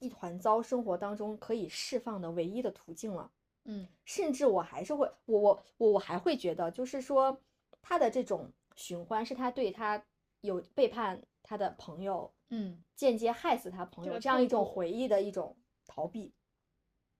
[0.00, 3.30] 一团糟生活当中可以释放的唯一的途径了。
[3.64, 7.38] 嗯甚至我还是会，我我我我还会觉得，就是说
[7.82, 10.02] 他的这种寻欢是他对他
[10.40, 15.54] 有背叛他的朋友，嗯间接害死他朋友这样一种回忆的一种
[15.86, 16.32] 逃避。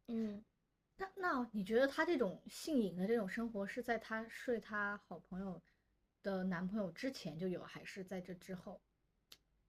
[0.06, 0.42] 嗯，
[0.96, 5.60] 那那你觉得他这种性瘾的这种生活是在他睡他好朋友
[6.22, 8.80] 的男朋友之前就有，还是在这之后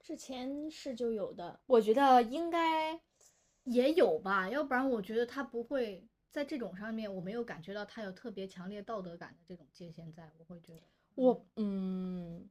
[0.09, 1.59] 之前是就有的。
[1.67, 2.99] 我觉得应该，
[3.65, 4.49] 也有吧？
[4.49, 10.81] 要不然我觉得他不会在这种上面，我没有感觉到他有特别强烈道德感的这种界限在，我会觉得
[11.13, 12.49] 我嗯，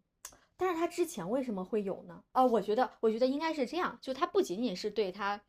[0.57, 2.23] 但是他之前为什么会有呢？
[2.31, 5.43] 啊，我觉得我觉得应该是这样，就他不仅仅是对他，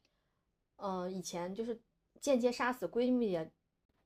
[0.78, 1.80] 呃，以前就是
[2.20, 3.52] 间接杀死闺蜜的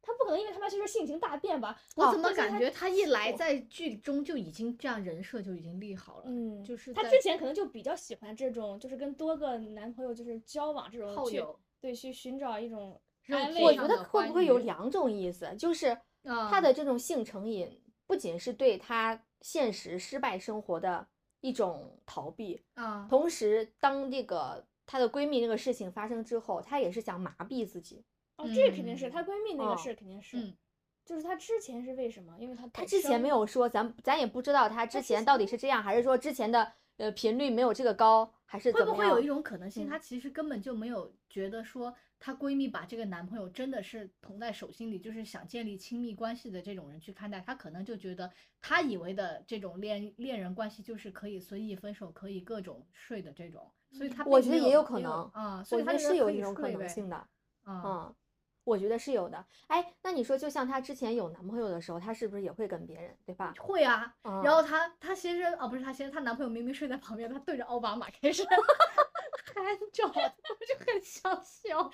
[0.06, 1.80] 他不可能因为他妈就是性情大变吧？
[1.96, 13.00] 我怎么感觉她一来在剧中就已经这样人设就已经立好了，嗯，就是在他之前可能就比较喜欢这种，就是跟多个男朋友就是交往这种友对，去寻找一种
[13.30, 15.56] 安慰我觉得会不会有两种意思？
[15.58, 21.08] 就是他啊的这种性成瘾，不仅是对他现实失败生活的
[21.40, 28.04] 一种逃避，啊同时当这个她的闺蜜那个事情发生之后，她也是想麻痹自己。
[28.38, 30.54] 哦，这肯定是嗯她闺蜜那哦个事肯定是，嗯
[31.06, 32.36] 就是她之前是为什么？
[32.40, 38.96] 因为她她之前没有说，咱咱也不知道她之之前到底是这样，还是说之前的呃频率没有这个高，还是会怎么样？
[38.96, 48.32] 不会有一种可能性，嗯她其实根本就没有觉得说她闺蜜把这个男朋友真的是捧在手心里，就是想建立亲密关系的这种人去看待，她可能就觉得
[48.62, 57.28] 她以为的这种恋恋人关系就是可以随意分手，可以各种睡的这种，所以她我觉得也有可能啊，所以她是有一种可能性的。
[57.66, 58.16] 啊，嗯，
[58.64, 59.46] 我觉得是有的。
[59.68, 63.54] 哎，那你说，就像她之前有男朋友的时候，她是不是也会跟别人，对吧？
[63.60, 68.44] 会啊，嗯然后她她先生啊不是她先生，她男朋友明明睡在旁边，她对着奥巴马开始
[69.54, 71.90] 干照，我就很想笑，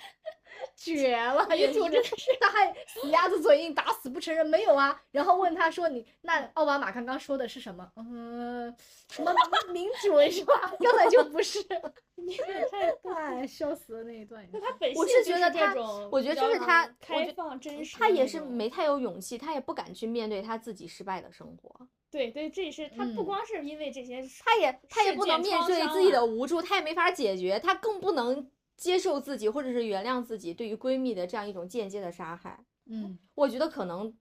[0.76, 1.46] 绝 了！
[1.54, 5.00] 女主真的是，他还死鸭子嘴硬，打死不承认没有啊。
[5.10, 7.90] 然后问他说你那奥巴马刚刚说的是什么？
[7.96, 8.74] 嗯，
[9.10, 9.32] 什么
[9.72, 10.72] 民主是吧？
[10.78, 11.58] 根本就不是，
[12.16, 14.46] 你也太哎，笑死了那一段。
[14.52, 21.88] 那他本我性就是是觉得她这种，我觉得比较就是他开放真实的那种，她也是没太有勇气，他也不敢去面对他自己失败的生活。
[22.10, 32.64] 对对，这也是他不嗯光是因为这些事，她也他也不能面对自己的啊无助，他也没法解决，他更不能接受自己或者是原谅自己对于闺蜜的这样一种间接的杀害。
[32.86, 34.12] 嗯我觉得可能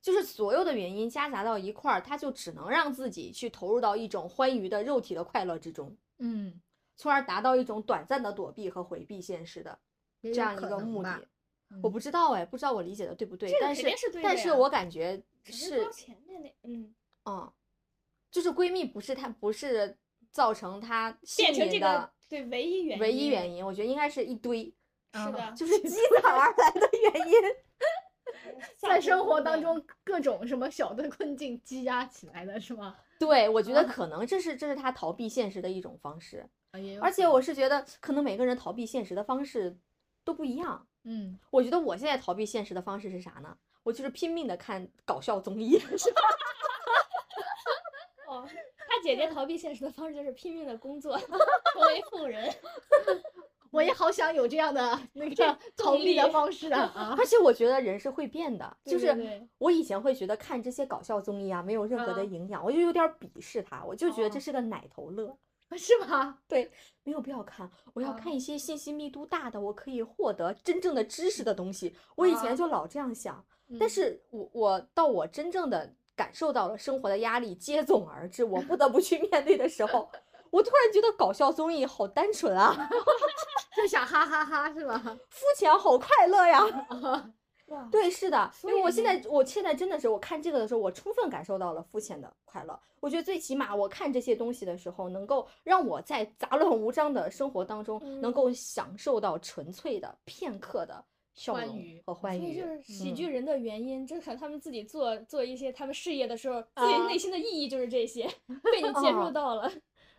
[0.00, 6.60] 就是所有的原因夹杂到一块儿，他就只能让自己去投入到一种欢愉的肉体的快乐之中，嗯，
[6.96, 9.76] 从而达到一种短暂的躲避和回避现实的
[10.22, 11.10] 这样一个目的。
[11.10, 13.82] 嗯我不知道哎，不知道我理解的对不对，但是
[14.22, 16.94] 但是我感觉是是光前面那嗯，
[17.24, 17.52] 嗯，
[18.30, 19.96] 就是闺蜜不是她不是
[20.30, 24.74] 造成她幸变成这的对唯一原因，唯一原因，我觉得应该是一堆，
[25.12, 27.34] 啊是的， 就是积攒而来的原因。
[28.78, 32.96] 在生活当中各种什么小的困境积压起来的是吗？
[33.18, 36.48] 对，我觉得啊可能这是这是她逃避现实的一种方式，
[37.00, 39.78] 而且我是觉得可能每个人逃避现实的方式
[40.24, 40.86] 都不一样。
[41.04, 43.56] 嗯，我觉得我现在逃避现实的方式是啥呢？
[43.82, 46.22] 我就是拼命的看搞笑综艺，是吧？
[49.04, 52.50] 姐姐逃避现实的方式就是拼命的工作， 成为富人。
[53.70, 57.14] 我也好想有这样的 那个逃避的方式啊啊！
[57.18, 59.14] 而且我觉得人是会变的，就是
[59.58, 65.36] 我以前会觉得看这些搞笑综艺啊没有任何的啊营养，我就有点鄙视他，我就觉得这哦是个奶头乐。
[65.76, 66.38] 是吗？
[66.46, 66.70] 对，
[67.02, 67.68] 没有必要看。
[67.94, 71.96] 我要啊看一些信息密度大的，我可以获得真正的知识的东西。
[72.14, 73.44] 我以啊前就老这样想，
[73.80, 80.10] 但嗯是我我到我真正的感受到了生活的压力接踵而至，我不得不去面对的时候，
[80.50, 82.88] 我突然觉得搞笑综艺好单纯啊
[83.76, 84.98] 就想哈哈哈是吧？
[85.28, 86.64] 肤浅好快乐呀。
[87.68, 92.78] 哇，对，是的，因为我现在，我现在真的是，我看这个的时候，我充分感受到了肤浅的快乐。
[93.00, 101.02] 我觉得最起码我看这些东西的时候，能够让我在杂乱无章的生活当中，能嗯够享受到纯粹的片刻的
[101.34, 102.40] 笑容欢愉和欢愉。
[102.40, 108.26] 所以就是喜嗯剧人的原因，就是可能他们自己做做一些他们事业的时候，自己啊内心的意义就是这些，
[108.62, 109.70] 被你接哦受到了。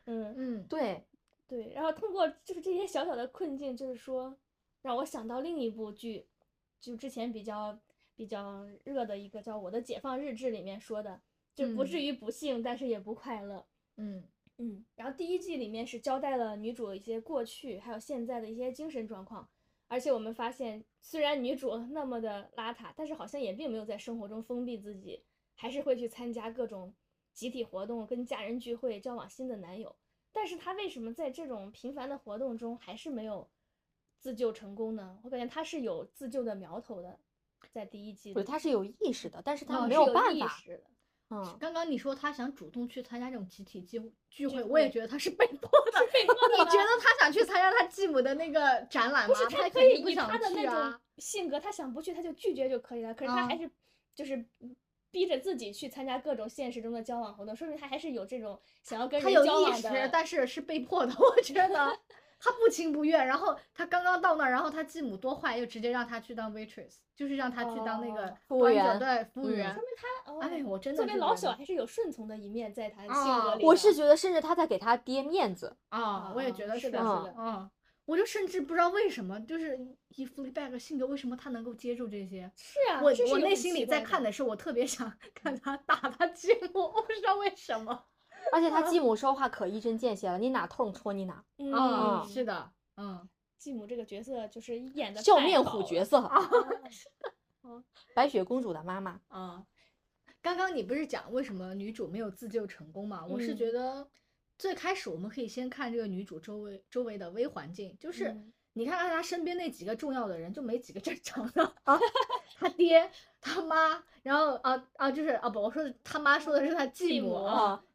[0.05, 1.03] 嗯，嗯，对，
[1.47, 1.71] 对。
[1.73, 4.37] 然后通过就是这些小小的困境，就是说
[4.81, 6.27] 让我想到另一部剧，
[6.79, 7.79] 就之前比较
[8.15, 11.21] 比较热的一个叫《我的解放日志》里面说的，
[11.55, 13.65] 就不至嗯于不幸，但是也不快乐。
[13.97, 14.23] 嗯
[14.57, 19.49] 嗯，然后第一季里面是交代了女主一些过去，还有现在的一些精神状况，
[19.87, 25.23] 而且我们发现，虽然女主那么的邋遢，但是好像也并没有在生活中封闭自己，
[25.55, 26.95] 还是会去参加各种
[27.33, 29.95] 集体活动，跟家人聚会，交往新的男友。
[30.31, 33.49] 但是她为什么在这种频繁的活动中还是没有
[34.19, 35.19] 自救成功呢？
[35.23, 37.19] 我感觉她是有自救的苗头的，
[37.71, 40.47] 在第一季里，我觉得他是有意识的，但是他哦没是有办法。
[40.47, 40.83] 识的。
[41.29, 43.99] 嗯，刚刚你说他想主动去参加这种集体聚
[44.29, 46.07] 聚聚会，我也觉得他是被迫的。
[46.13, 49.33] 被迫的 你觉得他想去参加他继母的那个展览吗？
[49.33, 50.99] 不是他他可以以他的那种。
[51.17, 53.13] 性格，他想不去他就拒绝就可以了。
[53.13, 53.71] 可是他啊还是
[54.13, 54.45] 就是
[55.09, 59.89] 逼着自己去参加各种现实中的交往活动，说明他还是有这种想要跟人他有意交往的。
[59.89, 61.13] 识，但是是被迫的。
[61.17, 61.97] 我觉得
[62.45, 63.25] 他不情不愿。
[63.25, 69.81] 然后他刚刚到那儿，然后他继母多坏，又直接让他去当 waitress，就是让他去当那个哦服务员对服务嗯员说。
[69.81, 73.67] 明他，哦、哎我真的作为老小还是有顺从的一面在他性啊格里的。
[73.67, 75.75] 我是觉得，甚至他在给他爹面子。
[75.89, 77.35] 啊，我也觉得是的，是嗯的。
[77.37, 77.71] 嗯，
[78.05, 79.79] 我就甚至不知道为什么，就是
[80.09, 82.51] 以 Fleabag 性格，为什么他能够接住这些？
[82.55, 88.05] 是啊，我我内心里在看的是，我特别想 看他打他继母，我不知道为什么。
[88.51, 93.27] 而且他继母说话可一针见血了，你哪痛戳你哪，嗯，嗯，是的，嗯，
[93.57, 96.39] 继母这个角色就是演的笑面虎角色， 啊
[98.13, 99.19] 白雪公主的妈妈。
[99.27, 99.65] 啊，
[100.41, 103.25] 刚刚你不是讲为什么女主没有自救成功吗？
[103.27, 104.07] 我是嗯觉得
[104.57, 111.97] 最开始我们可以先看这个女主周围周围的微环境，就是嗯你看看她身边那几个重要的人，就没几个正常的啊，
[112.55, 117.45] 她爹、他妈，然后啊啊就是啊不，我说的她妈说的是他继继母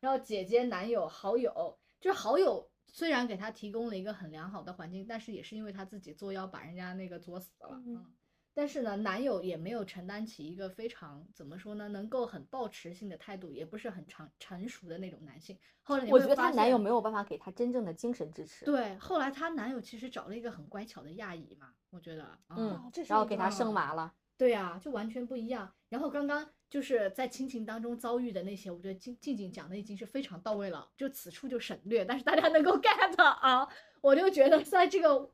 [0.00, 2.68] 然后姐姐、男友、好友，就是好友。
[2.92, 7.70] 虽然给他提供了一个很良好的环境，但是也是因为他自己作妖把人家那个作死了。
[7.86, 8.06] 嗯嗯
[8.52, 15.56] 但是呢，男友也没有承担起一个非常怎么说呢，能够很抱持性的态度，也不是很成成熟的那种男性。
[15.82, 24.12] 后来我觉得她男友没有办法给她真正的精神支持。，对，后来她男友其实找了一个很乖巧的亚裔嘛，我觉得，嗯然后给她生娃了。
[24.40, 25.70] 对呀、就完全不一样。
[25.90, 33.68] 然后刚刚就是在亲情当中遭遇的那些，我觉得静静静讲的已经是非常到位了，就此处就省略，但是大家能够 get 啊，
[34.00, 35.30] 我就觉得在这个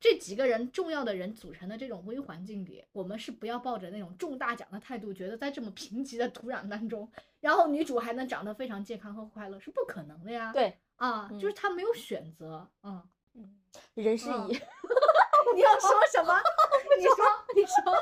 [0.00, 10.52] 这几个人重要的人组成的这种微环境里，我们是不要抱着那种中大奖的态度，觉得在这么贫瘠的土壤当中，然后女主还能长得非常健康和快乐，是不可能的呀。
[10.52, 13.00] 对，啊，就是嗯她没有选择，嗯。
[13.34, 13.54] 嗯
[13.94, 14.52] 人是嗯以
[15.54, 16.34] 你要说什么？
[16.98, 17.14] 你说，
[17.54, 17.92] 你说，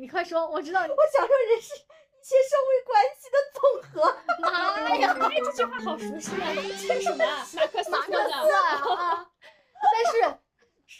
[0.00, 0.92] 你快说，我知道你。
[0.92, 4.16] 我想说人是一切社会关系的总和。
[4.40, 5.14] 妈呀！
[5.20, 6.54] 哎，这句话好熟悉啊！
[6.54, 7.46] 这是什么啊？
[7.90, 8.50] 马克思。
[8.96, 9.28] 啊！
[9.76, 10.38] 但是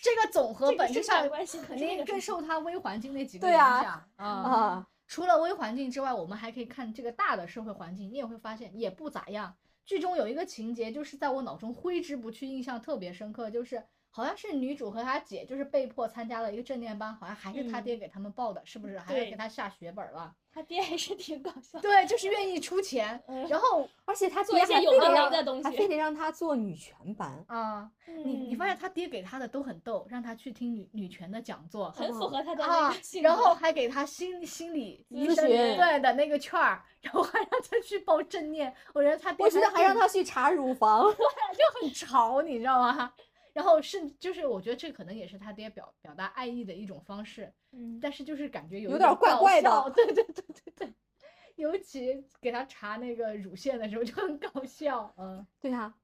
[0.03, 1.27] 这个总和本质上
[1.67, 4.27] 肯定更受他微环境那几个影响啊。
[4.27, 9.57] 啊，除了微环境之外，我们还可以看这个大的社会环境，你也会发现也不咋样。
[9.87, 18.99] 剧中有一个情节，就是在我脑中挥之不去，印象特别深刻，就是好像是女主和她姐就是被迫参加了一个正念班，好像还是她嗯爹给他们报的，是不是？
[18.99, 20.35] 还要给她下血本了。
[20.53, 21.79] 他爹还是挺搞笑。
[21.79, 27.45] 对，就是愿意出钱， 嗯然后而且他做爹一些有的没还非得让的东西还非得让他做女权班。
[27.47, 27.89] 啊，
[28.25, 33.29] 你你发嗯现他爹给他的都很逗，让他去听女女权的讲座，很符合他的那啊个性格。
[33.29, 38.75] 然后还给他心心理医生咨询对的那个券儿，然后还让他去报正念。
[38.93, 41.05] 我觉得他爹我觉得还让更他去查乳房。
[41.15, 43.13] 就很潮，你知道吗？
[43.53, 50.95] 然后是就是我觉得这可能也是他爹表表达爱意的一种方式，嗯，但是就是感觉有有点怪怪的笑 对对对对对，
[51.57, 55.47] 尤其给他查那个乳腺的时候就很搞笑，嗯。
[55.61, 55.95] 对啊，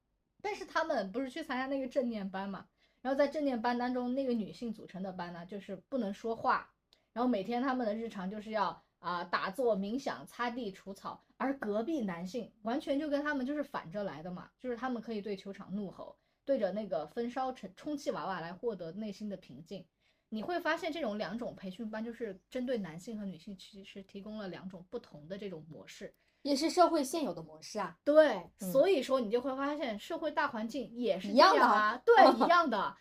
[0.41, 2.65] 但是他们不是去参加那个正念班嘛？
[3.01, 6.69] 然后在正念班当中，那个女性组成的班呢，就是不能说话，
[7.13, 16.17] 然后每天他们的日常就是要啊、打坐、冥想、擦地、除草，而隔壁男性完全就跟他们就是反着来的嘛，就是他们可以对球场怒吼，
[16.47, 19.85] 对着那个焚烧成充气娃娃来获得内心的平静。
[20.29, 26.13] 你会发现这种两种培训班就是针对男性和女性其实提供了两种不同的这种模式。
[26.43, 27.97] 也是社会现有的模式啊。
[28.05, 32.95] 对，嗯所以说你就会发现社会大环境也是这一样的样啊， 对，一样的，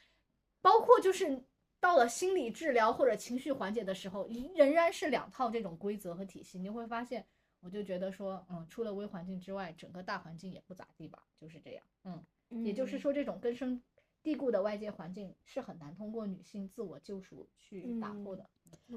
[0.60, 1.44] 包括就是
[1.78, 6.58] 到了心理治疗或者情绪缓解的时候，仍然是两套这种规则和体系。
[6.58, 7.24] 你会发现，
[7.60, 11.84] 我就觉得说，嗯，除了微环境之外，整个大环境也不咋地吧，就是这样。
[12.04, 13.82] 嗯，也就是嗯，说，这种根深
[14.22, 18.50] 蒂固的外界环境是很难通过女性自我救赎去打破嗯的。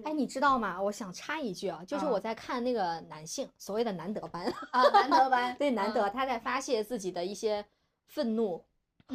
[0.04, 0.82] 哎，你知道吗？
[0.82, 7.66] 我想插一句啊，就是啊我在看那个男性所谓的难得班，啊，难得班， 对难得嗯他在发泄自己的一些
[8.08, 8.66] 愤怒。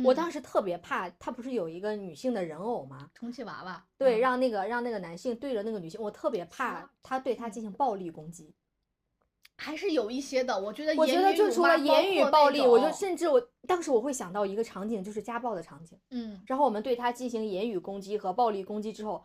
[0.02, 3.10] 我嗯当时特别怕，他不是有一个女性的人偶吗？
[3.14, 8.52] 充气娃娃，对，嗯让那个让那个男性对着那个女性，我特别怕他对他进行暴力攻击。
[9.56, 10.58] 还是有一些的。
[10.58, 15.98] 我觉得我觉得就除了言语暴力，我就甚至我当时我会想到一个场景，就是家暴的场景。
[16.10, 16.40] 嗯。
[16.46, 19.24] 然后我们对他进行言语攻击和暴力攻击之后，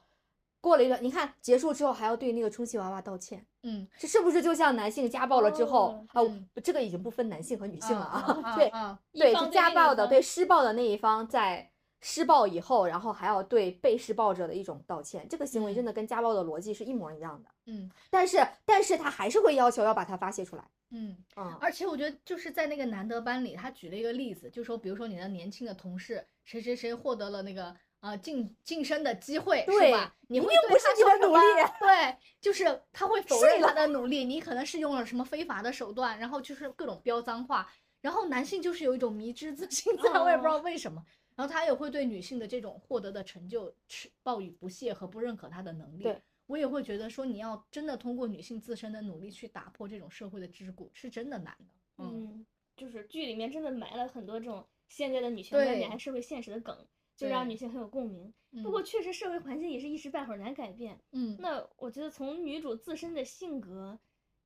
[0.62, 11.69] 过了一段，你看结束之后还要对那个充气娃娃道歉，嗯，这是不是就像男性家暴了之后哦啊、嗯这个已经不分男性和女性了啊啊， 对啊，对，就家暴的，对施暴的那一方在
[12.02, 17.50] 施暴以后，然后还要对被施暴者的一种道歉，这个行为真嗯的跟家暴的逻辑是一模一样的。
[17.66, 20.64] 嗯但是，但是他还是会要求要把它发泄出来。
[20.92, 30.16] 嗯，嗯，而且我觉得就是在那个难得班里，他举了一个例子，就说比如说你的年轻的同事谁谁谁获得了那个呃晋晋升的机会，是对吧？
[30.28, 31.44] 你一定不是你的努力
[31.80, 37.70] 对，就是他会否睡认他的努力，你可能是用了什么非法的手段，然后就是各种飙脏话，
[38.02, 41.04] 然后男性就是有一种迷之自信在，我也不知道为什么。
[41.40, 46.04] 然后他也会对女性的这种获得的成就持抱以不屑和不认可她的能力。
[46.04, 51.74] 对，我也会觉得说，你要真的通过女性自身的努力去打破这种社会的桎梏，是真的难的。
[52.00, 56.86] 嗯嗯，就是剧里面真的埋了很多这种现在的女性观点还社会现实的梗，
[57.16, 58.34] 就让女性很有共鸣。
[58.52, 61.00] 嗯不过确实社会环境也是一时半会儿难改变。
[61.14, 63.98] 嗯那我觉得从女主自身的性格，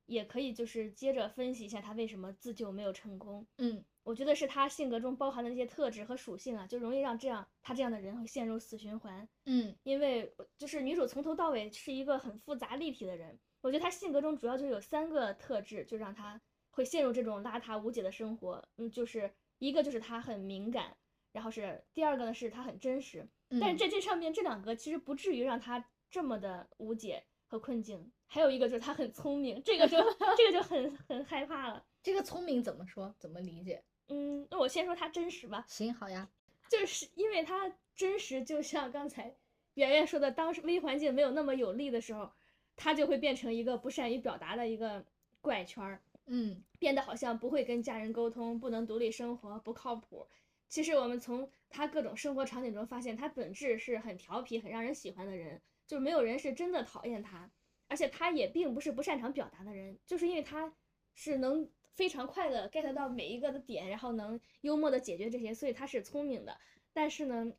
[0.06, 3.48] 也可以就是接着分析一下她为什么自救没有成功。
[3.58, 9.28] 嗯我觉得是他性格中包含的那些特质和属性啊，就容易让这样他这样的人会陷入死循环。
[9.45, 16.39] 嗯因为就是女主从头到尾是一个很复杂立体的人，我觉得她性格中主要就是有三个特质，就让她
[16.70, 18.62] 会陷入这种邋遢无解的生活。
[18.78, 20.95] 嗯，就是一个就是她很敏感，
[21.32, 28.12] 然后是第二个呢是她很真实，嗯，但是在这上面这两个其实不至于让她这么的无解和困境。
[28.28, 29.97] 还有一个就是她很聪明，这个就
[30.36, 31.86] 这个就很很害怕了。
[32.01, 33.16] 这个聪明怎么说？
[33.18, 33.82] 怎么理解？
[34.10, 35.66] 嗯，那我先说他真实吧。
[35.68, 36.30] 行，好呀。
[36.70, 39.36] 就是因为他真实，就像刚才
[39.76, 42.32] 圆圆说的，当时微环境没有那么有利的时候，
[42.76, 45.06] 他就会变成一个不善于表达的一个
[45.41, 50.28] 怪圈儿，嗯变得好像不会跟家人沟通，不能独立生活，不靠谱。
[50.68, 57.47] 其实我们从他各种生活场景中发现，他本质是很调皮、很让人喜欢的人，就是没有人是真的讨厌他，
[57.88, 60.74] 而且他也并不是不擅长表达的人，就是因为他
[61.14, 66.58] 是能非常快的 get 到每一个的点，然后能幽默的解决这些，所以他是聪明的。
[66.91, 67.52] 但是呢，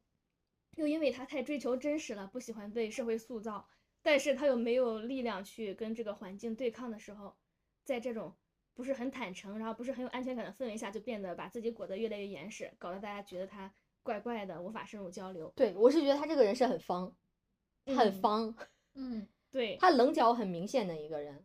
[0.76, 3.68] 又因为他太追求真实了，不喜欢被社会塑造，
[4.02, 7.34] 但是他又没有力量去跟这个环境对抗的时候，
[7.84, 8.34] 在这种
[8.74, 13.72] 不是很坦诚，然后不是很有安全感的氛围下，就变得把自己裹得越来越严实，搞得大家觉得他
[14.02, 15.52] 怪怪的，无法深入交流。
[15.54, 17.14] 对我是觉得他这个人是很方，
[17.86, 18.54] 很嗯方，
[18.94, 21.44] 嗯对，他棱角很明显的一个人。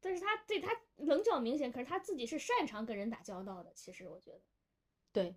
[0.00, 3.72] 但是他对他棱角明显，可是他自己是擅长跟人打交道的。
[3.74, 4.40] 其实我觉得，
[5.12, 5.34] 对，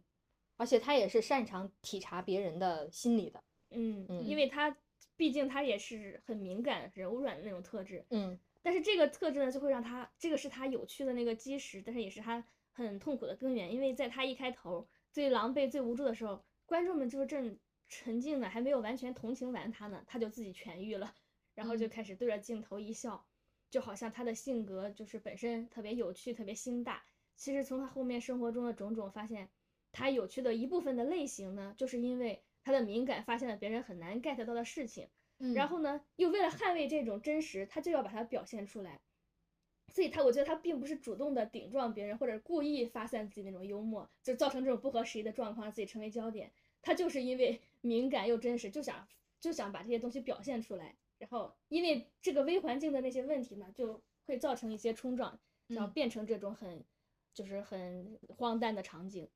[0.57, 3.43] 而且他也是擅长体察别人的心理的。
[3.72, 4.78] 嗯，嗯因为他
[5.16, 8.05] 毕竟他也是很敏感、柔软的那种特质。
[8.09, 13.74] 嗯但是这个特质呢，就会让他这个是他有趣的那个基石，但是也是他很痛苦的根源。
[13.74, 17.57] 因为在他一开头最狼狈、最无助的时候，观众们就是正
[17.89, 21.16] 沉静呢，还没有完全同情完他呢，他就自己痊愈了，
[21.55, 23.26] 然后就嗯开始对着镜头一笑，
[23.72, 27.03] 就好像他的性格就是本身特别有趣、特别心大。
[27.36, 29.49] 其实从他后面生活中的种种发现，
[29.91, 35.07] 他有趣的一部分的类型呢，就是因为他的敏感发现了别人很难 get 到的事情。
[35.39, 38.99] 嗯然后呢，又为了捍卫这种真实，他就要把它表现出来。
[39.88, 46.51] 所以他，我觉得他并不是主动的顶撞别人，或者故意发散自己那种幽默，就造成这种不合时宜的状况，让自己成为焦点。
[46.84, 49.07] 他就是因为敏感又真实，就想
[49.39, 50.95] 就想把这些东西表现出来。
[51.22, 56.84] 然后，因为这个微环境的那些问题呢，就会造成一些冲撞，然后嗯变成这种很
[57.32, 59.30] 就是很荒诞的场景。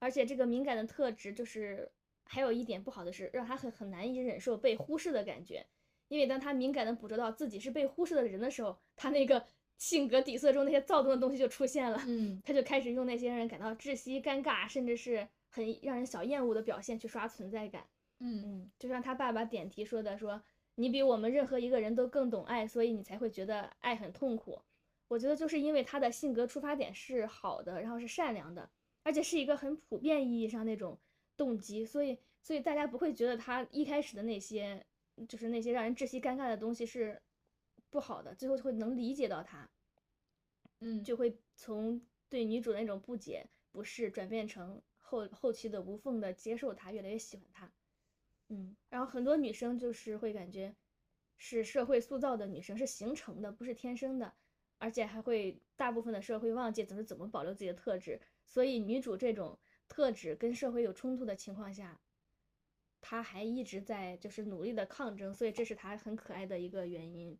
[0.00, 1.92] 而且这个敏感的特质就是
[2.24, 5.64] 还有一点不好的是，让他很很难以忍受被忽视的感觉。
[6.08, 9.46] 因为当他敏感的捕捉到自己是被忽视的人的时候，他那个
[9.78, 12.02] 性格底色中那些躁动的东西就出现了。
[12.08, 17.86] 嗯他就开始用那些让人感到窒息、尴尬，甚至是很让人小厌恶的表现去刷存在感。
[18.18, 20.42] 嗯嗯，就像他爸爸点题说的说，
[20.74, 24.60] 你比我们任何一个人都更懂爱，所以你才会觉得爱很痛苦。
[25.08, 28.70] 我觉得就是因为他的性格出发点是好的，然后是善良的，
[29.02, 30.98] 而且是一个很普遍意义上那种
[31.36, 34.84] 动机，所以所以大家不会觉得他一开始的那些
[35.28, 37.20] 就是那些让人窒息尴尬的东西是
[37.90, 39.68] 不好的，最后就会能理解到他。
[40.80, 47.70] 嗯就会从对女主的那种不解、不适转变成后后期的无缝的接受她，越来越喜欢她。
[48.52, 50.74] 嗯，然后很多女生就是会感觉
[51.38, 54.34] 是社会塑造的女生，是形成的，不是天生的，
[54.76, 61.98] 而且还会大部分的社会忘记怎么怎么保留自己的特质，所以女主这种特质跟社会有冲突的情况下，
[63.00, 67.38] 她还一直在就是努力的抗争，所以这是她很可爱的一个原因。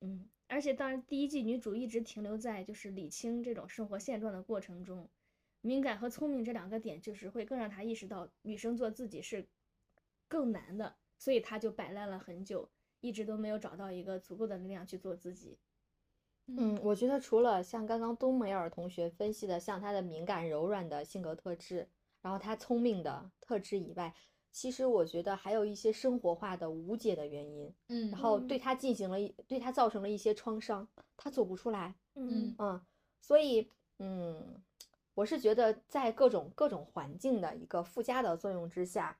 [0.00, 5.10] 嗯，而且当然，第一季女主一直停留在就是理清这种生活现状的过程中，
[5.60, 9.48] 敏感和聪明这两个点，就是会更让她意识到女生做自己是
[10.32, 12.70] 更难的，所以他就摆烂了很久，
[13.02, 15.58] 一直都没有找到一个足够的力量去做自己。
[16.46, 21.86] 嗯，我觉得除了像刚刚冬梅尔同学分析的，像他的敏感柔软的性格特质，
[22.22, 24.14] 然后他聪明的特质以外，
[24.50, 31.94] 其实我觉得还有一些生活化的无解的原因，嗯然后嗯对他进行了一对他造成了一些创伤，他走不出来。
[32.14, 32.80] 嗯嗯，
[33.20, 33.68] 所以
[33.98, 34.60] 嗯，
[35.14, 39.18] 我是觉得在各种各种环境的一个附加的作用之下，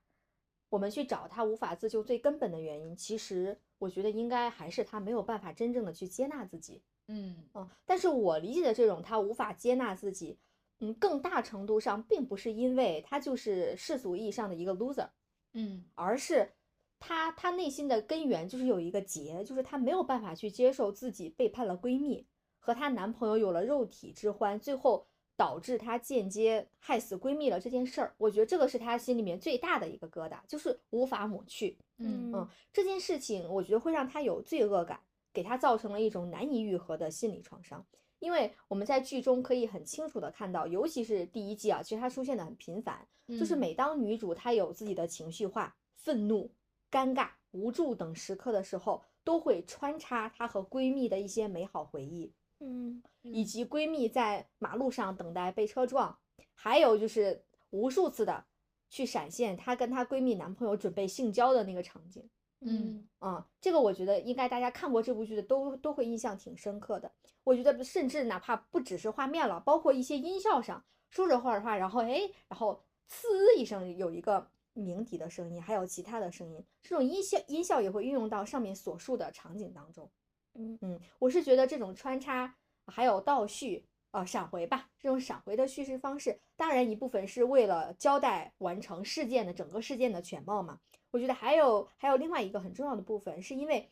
[0.73, 6.81] 我们去找他无法自救最根本的原因，其实我觉得应该还是他没有办法真正的去接纳自己。
[7.09, 10.39] 嗯嗯，但是我理解的这种他无法接纳自己，
[10.81, 15.11] 嗯，更大程度上并不是因为他就是世俗意义上的一个 loser，
[15.53, 16.55] 嗯而是
[16.99, 22.27] 他他内心的根源就是有一个结，就是他没有办法去接受自己背叛了闺蜜，
[22.59, 25.07] 和她男朋友有了肉体之欢，最后
[25.37, 28.14] 导致她间接害死闺蜜了这件事儿。
[28.18, 31.76] 我觉得这个是她心里面最大的一个疙瘩，就是无法抹去。
[31.99, 35.01] 嗯嗯，这件事情我觉得会让她有罪恶感，
[35.33, 37.85] 给她造成了一种难以愈合的心理创伤。
[38.18, 46.49] 因为我们在剧中可以很清楚的看到，尤其是第一季啊，其实它出现的很频繁，就是嗯每当女主她有自己的情绪化、愤怒、
[46.89, 52.33] 尴尬、无助等时刻的时候，都会穿插她和闺蜜的一些美好回忆，
[52.63, 56.17] 嗯以及闺蜜在马路上等待被车撞，
[56.55, 58.45] 还有就是无数次的
[58.89, 62.29] 去闪现她跟她闺蜜男朋友准备性交的那个场景。
[62.65, 67.11] 嗯啊、这个我觉得应该大家看过这部剧的都都会印象挺深刻的。
[67.43, 80.09] 我觉得甚至哪怕不只是画面了，包括一些音效上，说着话的话，然后哎，然后呲一声有一个鸣笛的声音，还有其他的声音，这种音效音效也会运用到上面所述的场景当中。
[80.55, 83.87] 嗯嗯，我是觉得这种穿插还有倒叙。
[84.13, 90.79] 呃，闪回吧，这种闪回的叙事方式，当然一部分是为了交代完成事件的整个事件的全貌嘛。
[91.13, 93.91] 我觉得还有还有另外一个很重要的部分，是因为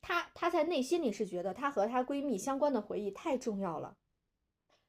[0.00, 3.96] 她她在内心里是觉得她和她闺蜜相关的回忆太重要了，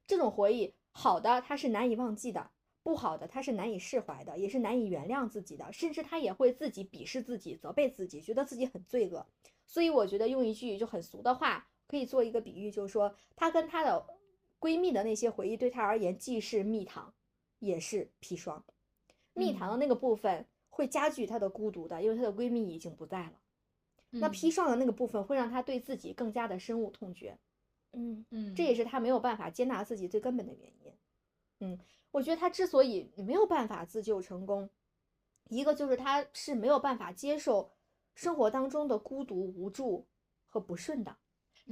[0.05, 2.51] 这种回忆好的她是难以忘记的，
[2.83, 9.25] 不好的她是难以释怀的，也是难以原谅自己的，甚至她也会自己鄙视自己、责备自己，觉得自己很罪恶。
[9.71, 14.05] 所以我觉得用一句就很俗的话，可以做一个比喻，就是说她跟她的
[14.59, 17.13] 闺蜜的那些回忆对她而言，既是蜜糖，
[17.59, 18.65] 也是砒霜。
[19.33, 23.39] 蜜糖的那个部分会加剧她的孤独的，因为她的闺蜜已经不在了。
[24.09, 27.39] 那嗯砒霜的那个部分会让她对自己更加的深恶痛绝，
[27.93, 30.93] 嗯嗯这也是她没有办法接纳自己最根本的原因。
[31.61, 31.79] 嗯，
[32.11, 34.69] 我觉得她之所以没有办法自救成功，
[35.47, 37.71] 一个就是她是没有办法接受
[38.15, 40.07] 生活当中的孤独、无助
[40.47, 41.15] 和不顺的。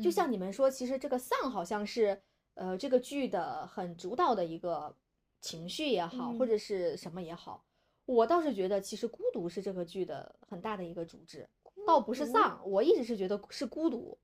[0.01, 0.11] 就嗯。
[0.11, 2.21] 像你们说，其实这个丧好像是
[2.53, 4.95] 呃这个剧的很主导的一个
[5.41, 6.47] 情绪也好，或嗯。
[6.47, 7.65] 者是什么也好，
[8.05, 11.47] 我倒是觉得其实孤独是这个剧的很大的一个主旨，
[11.85, 14.17] 倒不是丧，我一直是觉得是孤独，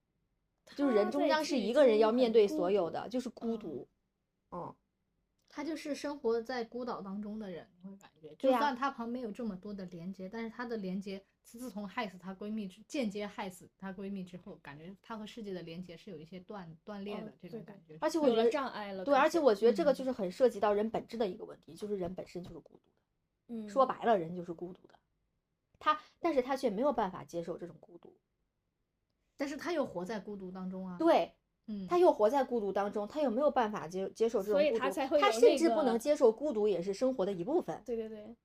[0.75, 3.87] 就是人终将是一个人要面对所有的，就是孤嗯独，
[4.51, 4.75] 嗯，
[5.47, 17.93] 他就是生活在孤岛当中的人，你会感觉，就算他旁边有这么多的连接，但是他的连接，自从害死她闺蜜之，间接害死她闺蜜之后，感觉她和世界的连接是有一些断断裂哦的这种感觉。
[17.93, 22.95] 有了而且我觉得障碍了，对，而且我觉得这个嗯就是很涉及到人本质的一个问题，就是人本身就是孤独的。
[23.47, 24.95] 嗯说白了，人就是孤独的。
[25.77, 28.15] 他，但是他却没有办法接受这种孤独。
[29.37, 31.33] 但是他又活在孤独当中啊。，对，
[31.67, 38.35] 嗯，他又活在孤独当中，他又没有办法接接受这种所以孤独，他甚至不能接受孤独也是生活的一部分，对对对，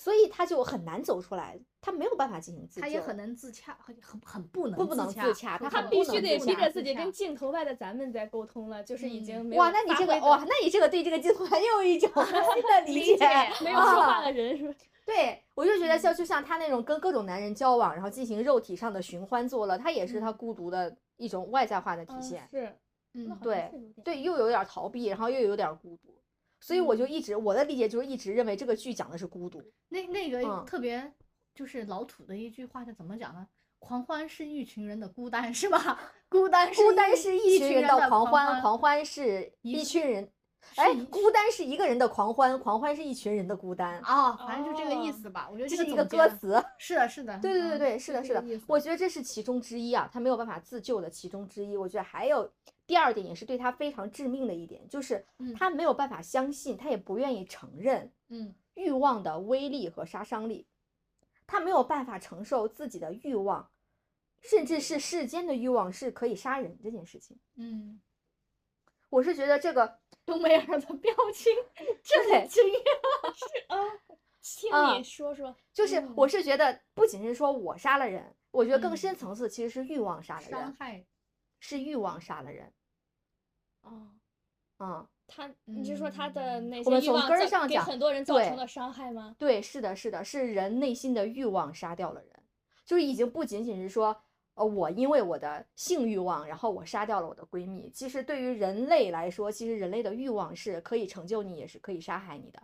[0.00, 2.86] 所以他就很难走出来，他没有办法进行自洽。
[2.86, 13.26] 他也很能自洽，很很很不能不不能自洽，他他必须得逼着自己跟镜头外的咱们在沟通了，就是已嗯经没有哇，那你这个哇，那你这个对这个镜头还有一种 新的理解，理解
[13.62, 14.74] 没有说话啊的人是吧？
[15.04, 22.48] 对，我就觉得像就像他那种跟各种男人交往，然后进行肉体上的寻欢作乐，他也是他嗯孤独的一种外在化的体嗯现。
[22.50, 22.74] 是，
[23.12, 23.70] 嗯对
[24.02, 26.14] 对，又有点逃避，然后又有点孤独，
[26.60, 29.62] 所以我就嗯一直我的理解就是一直认为这个剧讲的是孤独。
[29.88, 31.12] 那那个嗯特别
[31.54, 33.46] 就是老土的一句话，叫怎么讲呢？
[33.78, 35.98] 狂欢是一群人的孤单， 是吧？
[36.28, 40.30] 孤单是孤单是一群人群的狂欢，狂欢是一一群人。
[40.76, 45.48] 哎，孤单是一个人的狂欢，狂欢是一群人的孤单，哦，反正就这个意哦思吧。
[45.50, 46.62] 我觉得这是一个歌词。
[46.76, 51.78] 是的，是的，对对对嗯对，是的，是的我觉得这是其中之一啊，他没有办法自救的其中之一。
[51.78, 52.48] 我觉得还有
[52.90, 60.66] 第二点，也是对他非常致命的一点，就是嗯他没有办法相信，他也不愿意承认嗯欲望的威力和杀伤力，
[61.46, 63.70] 他没有办法承受自己的欲望，
[64.40, 67.38] 甚至是世间的欲望是可以杀人这件事情。
[67.54, 68.00] 嗯，
[69.08, 71.52] 我是觉得这个 东北人的表情
[72.02, 73.32] 真对的惊讶。
[73.36, 73.78] 是啊，
[74.42, 81.06] 听啊你说说，就是嗯我是觉得不仅是说我杀了人，我觉得更深嗯层次其实是欲望杀了人，伤害，
[81.60, 82.72] 是欲望杀了人。
[83.82, 84.08] 哦，
[84.78, 86.70] 嗯，他，你是说他的嗯。
[86.70, 89.34] 那些欲望给根上讲很多人造成了伤害吗？
[89.38, 92.42] 对，是的，是的，是人内心的欲望杀掉了人，
[92.84, 94.16] 就是已经不仅仅是说，
[94.54, 97.90] 呃，我因为我的性欲望，然后我杀掉了我的闺蜜。
[97.90, 102.62] 其实对于人类来说，其实人类的欲望是可以成就你，也是可以杀害你的，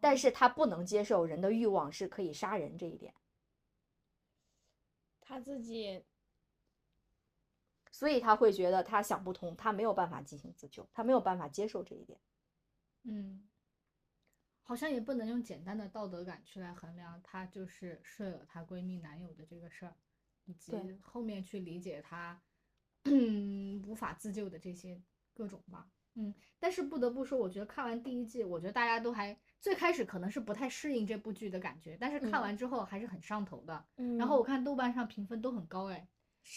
[0.00, 3.14] 但是他不能接受人的欲望是可以杀人这一点，
[5.20, 6.02] 他自己
[7.98, 12.20] 所以他会觉得他想不通，他没有办法进行自救，他没有办法接受这一点。
[13.04, 13.48] 嗯，
[14.60, 19.96] 好像也不能用简单的道德感去来衡量她就是睡了她闺蜜男友的这个事儿，
[20.44, 22.38] 以及后面去理解她
[23.04, 25.00] 嗯 无法自救的这些
[25.32, 25.88] 各种吧。
[26.16, 33.86] 嗯，但是不得不说，我觉得看完第一季，我觉得大家都还最开始可能是不太适应这部剧的感觉，但是看嗯完之后还是很上头的。
[33.96, 36.06] 嗯，然后我看豆瓣上评分都很高，哎，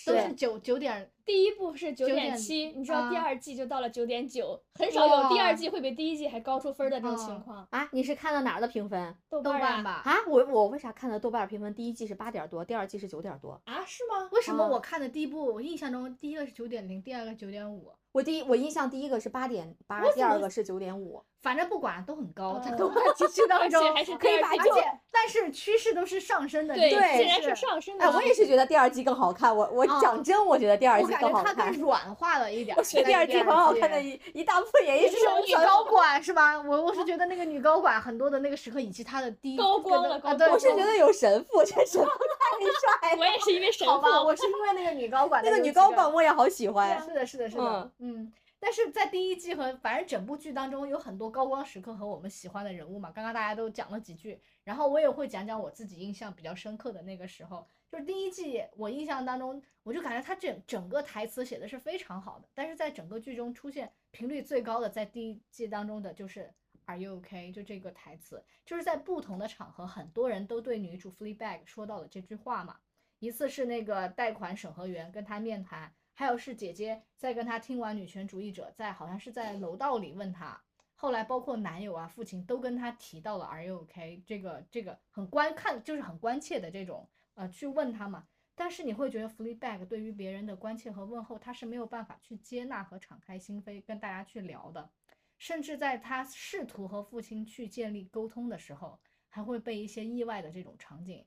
[0.05, 7.67] 都是九九点第一部是九点点七，你知道第啊二季就到了九点九，很少有第二季会比第一季还高出分儿的这种情啊况。
[7.71, 10.01] 啊，你是看到哪儿的评分豆豆瓣啊吧。
[10.05, 10.17] 啊？
[10.27, 13.61] 我我为啥看的豆瓣评分第一季是八点多，第二季是九点多？
[13.65, 14.29] 啊，是吗？
[14.31, 21.23] 为什么啊我看的第一部，我印象中第一个是九点零，第二个九点五，我第一我印象第一个是八点八，第二个是九点五。
[21.41, 24.53] 反正不管都很高， 在哦豆瓣地区当 中还是可以把
[25.21, 29.53] 但是趋势都是上升的，对，这个竟然是是上升的哎，我也是觉得第二季更好看。
[29.53, 31.81] 我我啊讲真，我觉得第二季我感觉它更好看更。
[31.81, 32.75] 软化了一点。
[32.79, 36.57] 我觉得第二季很好看的一一大部分原因是什么女高管是吧？
[36.61, 42.09] 我我是觉得那个女高管很多的那个时刻，以及她的第一高光了对，我是觉得有神父，这神父
[42.39, 43.19] 太帅了。
[43.19, 47.01] 我也是因为神父，好吧，我是因为那个女高管那个女高管我也好喜欢。
[47.03, 48.31] 是的，是的，是的，嗯。
[48.61, 54.37] 但是在第一季和反正整部剧当中有很多高光时刻和我们喜欢的人物嘛，刚刚大家都讲了几句，
[54.69, 66.53] 然后我也会讲讲我自己印象比较深刻的那个时候，就是第一季我印象当中，我就感觉他整整个台词写的是非常好的，但是在整个剧中出现频率最高的，在第一季当中的就是
[66.85, 67.51] Are you okay？
[67.51, 72.77] 就这个台词，就是在不同的场合，很多人都对女主 Fleabag 说到了这句话嘛。
[73.17, 80.61] 一次是那个贷款审核员跟他面谈，还有是姐姐在跟他听完女权主义者在好像是在楼道里问他，
[81.01, 88.27] 后来包括男友啊、父亲都跟他提到了 Are you OK 这个这个很关看就是很关切的这种呃去问他嘛。
[88.53, 94.91] 但是你会觉得 f l e e b a c k 对于别人的关切和问候，他是没有办法去接纳和敞开心扉跟大家去聊的，
[95.37, 101.25] 甚至在他试图和父亲去建立沟通的时候，还会被一些意外的这种场景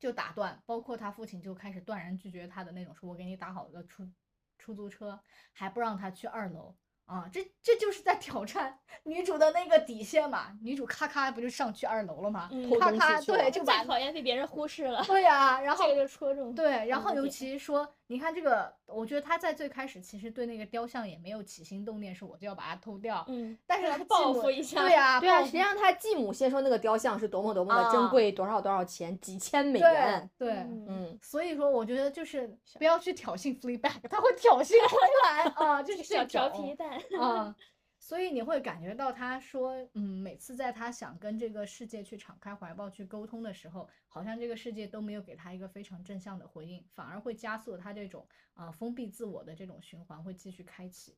[0.00, 4.10] 就打断，包括他父亲就开始断然拒绝他的那种，说我给你打好了出
[4.58, 5.22] 出租车，
[5.52, 6.74] 还不让他去二楼。
[7.06, 10.46] 啊，这这就是在挑战女主的那个底线嘛？
[10.62, 12.48] 女主咔咔不就上去二楼了吗？
[12.52, 23.24] 嗯咔咔对，就把最讨厌被别人忽视了，对呀、 然后这个就戳中对，然后尤其说，你看这个，我觉得他在最开始其实对那个雕像也没有起心动念，是我就要把它偷掉。
[23.26, 30.30] 嗯，但是让他报复一下对呀、对啊，报实际上他继母先说那个雕像是多么多么的珍啊贵，多少多少钱，几千美元。
[30.36, 37.56] 对，嗯嗯，所以说我觉得就是不要去挑衅 Fleabag，他会挑衅 回来啊， 就是这小调种皮蛋，啊。
[38.02, 51.16] 所以你会感觉到他说，嗯，每次在他想跟这个世界去敞开怀抱去沟通的时候，好像这个世界都没有给他一个非常正向的回应，反而会加速他这种啊、封闭自我的这种循环会继续开启。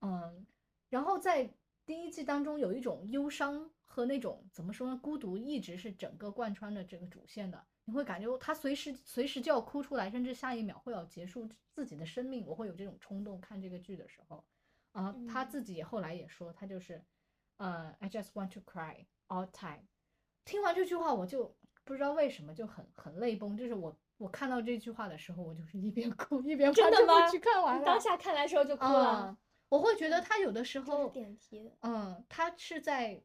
[0.00, 0.44] 嗯，
[0.88, 1.48] 然后在
[1.86, 7.64] 第一季当中有一种忧伤和那种怎么说呢，孤独一直是整个贯穿着这个主线的。
[7.84, 12.44] 你会感觉他随时随时就要哭出来，甚至下一秒会要结束自己的生命。
[12.44, 14.44] 我会有这种冲动，看这个剧的时候。
[14.96, 17.04] 啊、他嗯自己后来也说，他就是，
[17.58, 19.86] 呃，I just want to cry all time。
[20.46, 23.54] 听完这句话，我就不知道为什么就很很泪崩。
[23.54, 27.84] 就是我我看到这句话的时候，我就是一边哭一边把这部吗剧看完了。
[27.84, 29.38] 当下看来的时候就哭了啊，
[29.68, 33.22] 我会觉得他有的时候，点题的，嗯，他是在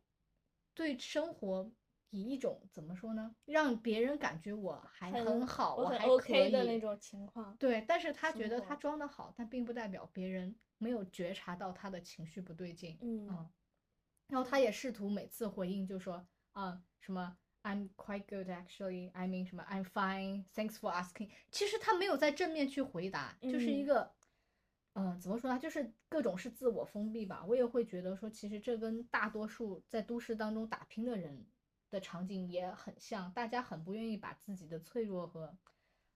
[0.74, 1.72] 对生活
[2.10, 12.98] 以一种怎么说呢，让别人感觉我还很好，我还可 OK 的那种情况，对，但是他觉得他装的好，但并不代表别人没有觉察到他的情绪不对劲。
[13.02, 13.50] 嗯嗯，
[14.28, 21.30] 然后他也试图每次回应，就说啊、什么 I'm quite good actually, I mean 什么 I'm fine, thanks for asking。
[21.52, 24.16] 其实他没有在正面去回答，就是一嗯个，
[24.94, 25.60] 嗯、怎么说呢？
[25.60, 27.46] 就是各种是自我封闭吧。
[27.46, 31.46] 我也会觉得说，其实这跟大多数在都市当中打拼的人
[31.92, 35.56] 的场景也很像，大家很不愿意把自己的脆弱和，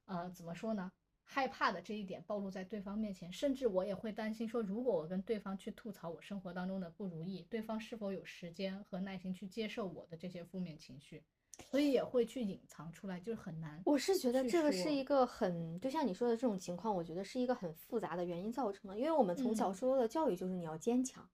[0.05, 0.91] 呃，怎么说呢？
[1.27, 11.23] 害怕的这一点暴露在对方面前，甚至我也会担心说，如果我跟对方去吐槽我生活当中的不如意，对方是否有时间和耐心去接受我的这些负面情绪，
[11.69, 13.81] 所以也会去隐藏出来，就是很难。
[13.85, 18.97] 我是觉得这个是一个很，就像你说的这种情况，我觉得是一个很复杂的原因造成的。
[18.97, 21.27] 因为我们从小嗯受到的教育就是你要坚强，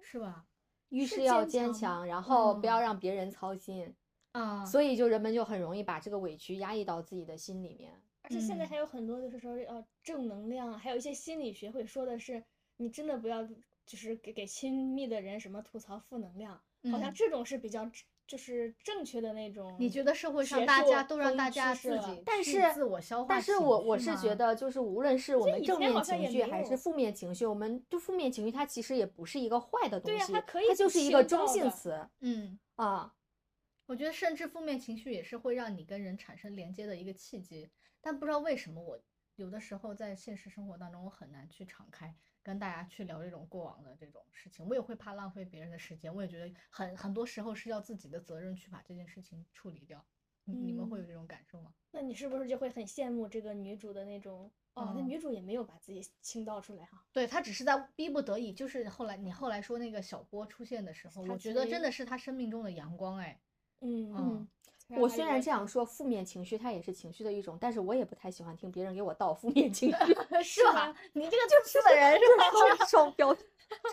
[0.00, 0.44] 是吧？
[0.88, 3.94] 遇事要坚强，然后不要嗯让别人操心，
[4.32, 7.92] 啊，所以就人们就很容易把这个委屈压抑到自己的心里面。
[8.28, 12.44] 而且现在嗯还有很多就是说要正能量，还有一些心理学会说的是，
[12.76, 13.42] 你真的不要
[13.86, 16.52] 就是给给亲密的人什么吐槽负能量，
[16.90, 17.90] 好像嗯这种是比较
[18.26, 19.74] 就是正确的那种。
[19.80, 32.58] 你觉得社会上大家都让大家自己去但是自我消化但是我我是觉得，就是无论是我们正面情绪还是负面情绪，我们就负面情绪它其实也不是一个坏的东西，对呀它可以就是一个中性词嗯。
[32.74, 33.14] 啊。
[33.86, 37.70] 我觉得甚至负面情绪也是会让你跟人产生连接的一个契机，
[38.00, 39.00] 但不知道为什么我
[39.36, 50.04] 有的时候在现实生活当中我很难去敞开跟大家去聊这种过往的这种事情，我也会怕浪费别人的时间，我也觉得很很多时候是要自己的责任去把这件事情处理掉。
[50.44, 51.74] 你你们会有嗯这种感受吗？
[51.90, 54.50] 那你是不是就会很羡慕这个女主的那种？
[54.72, 57.04] 哦，那嗯女主也没有把自己倾倒出来哈。
[57.12, 63.38] 对她只是在逼不得已，就是后来你后来说那个小波出现的时候，我觉得真的是她生命中的阳光哎。
[63.80, 64.48] 嗯嗯
[64.96, 70.94] 我虽然这样说，负面情绪它也是情绪的一种，但是我也不太喜欢听别人给我倒负面情绪， 是吧？
[71.12, 72.50] 你这个就就是的人是 吧？
[72.50, 73.36] 双双标，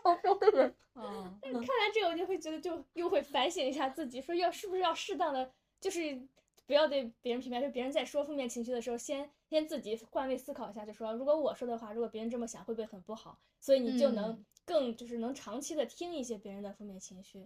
[0.02, 0.76] 双标的人。
[0.96, 6.18] 嗯，看来这个我就会觉得，就又会反省一下自己，说要是不是要适当的，就是
[6.66, 13.38] 不要对别人评判，就别人在说负面情绪的时候，先先自己换位思考一下，就说如果我说的话，如果别人这么想，会不会很不好？
[13.60, 17.46] 所以你就能嗯更就是能长期的听一些别人的负面情绪，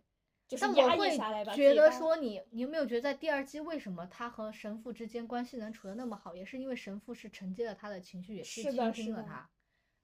[0.50, 1.54] 就是压我会抑下来吧。
[1.54, 9.47] 觉得说你，你有没有觉得在第二季为什么他和神父之间关系能处的那么好，也是因为神父是承接了他的情绪，也是的倾听了他。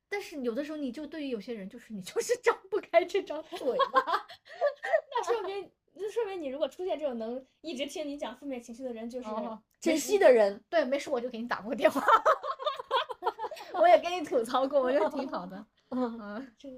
[0.07, 3.59] 但是有的时候，你就对于有些人，就是你就是张不开这张嘴
[3.91, 4.01] 嘛。
[5.11, 5.69] 那说明。
[5.97, 12.05] 那说明你如果出现这种能一直听你讲负面情绪的人，就是哦珍惜的人，对，没事，我就给你打过电话，
[13.79, 15.65] 我也跟你吐槽过，我觉得挺好的。
[15.91, 16.77] 嗯，嗯，这个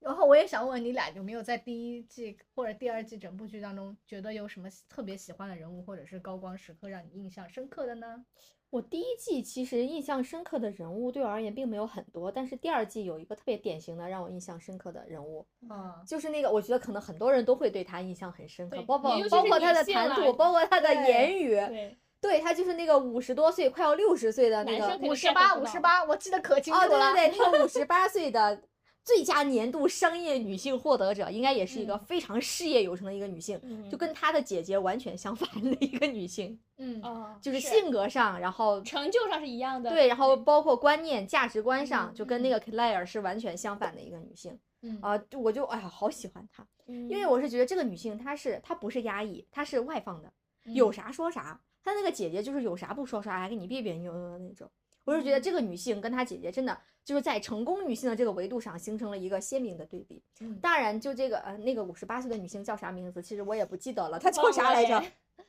[0.00, 8.24] 然后我也想问你俩，有没有在第一季或者第二季整部剧当中，觉得有什么特别喜欢的人物，或者是高光时刻让你印象深刻的呢？
[8.70, 27.12] 我第一季其实印象深刻的人物对我而言并没有很多，但是第二季有一个特别典型的让我印象深刻的人物，嗯，就是那个我觉得可能很多人都会对他印象很深刻，对包括包括他的谈吐，包括他的言语，对对他就是那个五十多岁快要六十岁的那个五十八，五十八，我记得可清楚哦，对了。
[27.12, 28.62] 对对，那个 五十八岁的
[29.02, 32.04] 最佳年度商业女性获得者，应该也是一个嗯。
[32.04, 39.90] 非常事业有成的一个女性，嗯就跟她的姐姐完全相反的一个女性，嗯哦，就是性格上，然后成就上是一样的。
[39.90, 44.98] 对，然后包括观念、价值观上，嗯就跟那个 Claire 是完全相反的一个女性嗯。
[45.00, 50.32] 啊、就我就哎呀，好喜欢她，因因为我是觉得这个女性她是她不是压抑，她是外放的，
[50.64, 51.60] 有啥说啥。
[51.82, 54.70] 她那个姐姐就是有啥不说啥，还给你别别扭扭的那种。
[55.04, 60.22] 我是觉得这个女性跟她姐姐真的就是在成功女性的这个维度上形成了一个鲜明的对比。
[60.40, 65.02] 嗯当然，就这个呃那个五十八岁的女性叫啥名字，其实我也不记得了，她叫啥来着？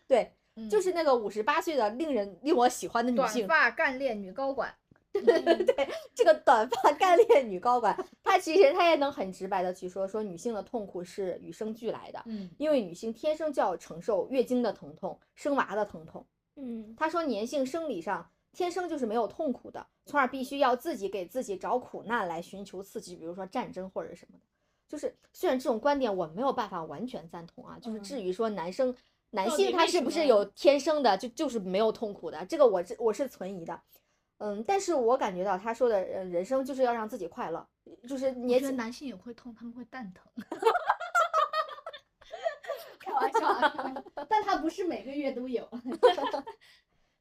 [0.07, 3.47] 对， 嗯就是那个五十八岁的令人令我喜欢的女性短。
[3.47, 4.73] 发干练女高管。
[5.13, 7.93] 对对对这个短发干练女高管，
[8.23, 16.25] 她其实她也能很直白的去说，说女性的痛苦是与生俱来的，嗯因为女性天生就要承受月经的疼痛、生娃的疼痛。
[16.55, 24.43] 嗯她说粘性生理上天生就是没有痛苦的，从而必须要自己给自己找苦难来寻求刺激，比如说战争或者什么的。
[24.87, 28.95] 就是虽然这种观点我没有办法完全赞同啊，就是嗯至于说男生。
[29.33, 32.45] 男性他是不是有天生的就就是没有痛苦的？
[32.47, 33.81] 这个我是我是存疑的，
[34.39, 37.65] 嗯，但是我感觉到他说的，呃，人生就是要让自己快乐，
[38.05, 40.29] 就是我年轻觉得男性也会痛，他们会蛋疼。
[42.99, 45.65] 开玩笑啊， 但他不是每个月都有。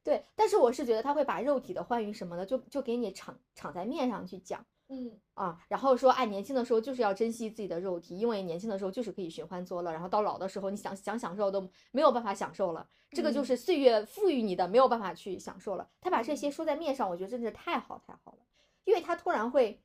[0.03, 15.89] 对，但是我是觉得他会把肉体的欢愉什么的，就就给你敞敞在面上去讲嗯啊，然后说，哎，年轻的时候就是要珍惜自己的肉体，因为年轻的时候就是可以寻欢作乐，然后到老的时候，你想想享受都没有办法享受了，这个就嗯是岁月赋予你的，没有办法去享受了。
[16.01, 18.39] 他把这些说在面上，我觉得真是太好太好了，
[18.85, 19.81] 因为他突然会，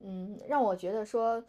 [0.00, 1.44] 嗯，让我觉得说。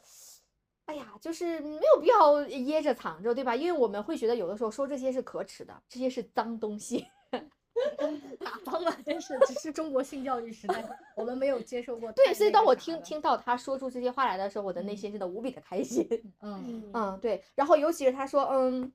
[0.85, 3.55] 哎呀，就是没有必要掖着藏着，对吧？
[3.55, 7.07] 因为我们会觉得有的时候说这些是可耻的，这些是脏东西。
[8.39, 10.83] 打方了，真是，只是中国性教育时代，
[11.15, 16.07] 我们没有接受过对，所以当我听听到他说出这些话来的时候，我的内心真的无比的开心。
[16.41, 17.43] 嗯嗯，对。
[17.53, 18.91] 然后尤其是他说，嗯，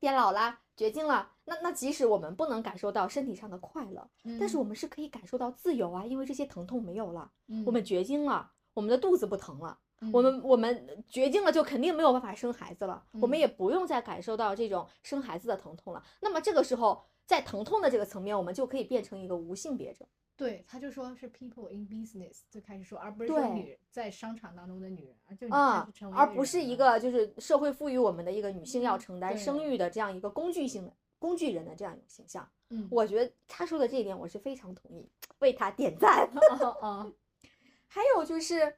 [0.00, 4.08] 变老啦，绝经了，那那即使我们不能感受到身体上的快乐，
[4.40, 9.78] 但是我们是可以感受到自由啊，因为这些疼痛没有了，嗯我们绝经了，我们的肚子不疼了。
[10.00, 16.02] 嗯我们我们绝经了，就肯定没有办法生孩子了，我们嗯也不用再感受到这种生孩子的疼痛了。
[16.20, 20.06] 那么这个时候，在疼痛的这个层面，我们就可以变成一个无性别者。
[20.36, 32.48] 对，他就说是 people in business 最开始说，而不是说对女在商场当中的女人，而就你啊开始成，为而不是一个就是社会赋予我们的一个女性要嗯承担生育的这样一个工具性的工具人的这样一个形象。
[32.70, 35.08] 嗯，我觉得他说的这一点我是非常同意，
[35.38, 36.28] 为他点赞。
[36.60, 37.12] 哦哦，
[37.86, 38.76] 还有就是，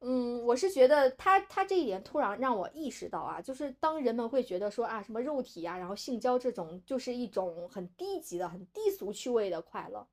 [0.00, 10.06] 嗯，我是觉得他他这一点突然让我意识到啊，就是当人们会觉得说啊什么肉体啊、然后性交这种就是一种很低级的、很低俗趣味的快乐，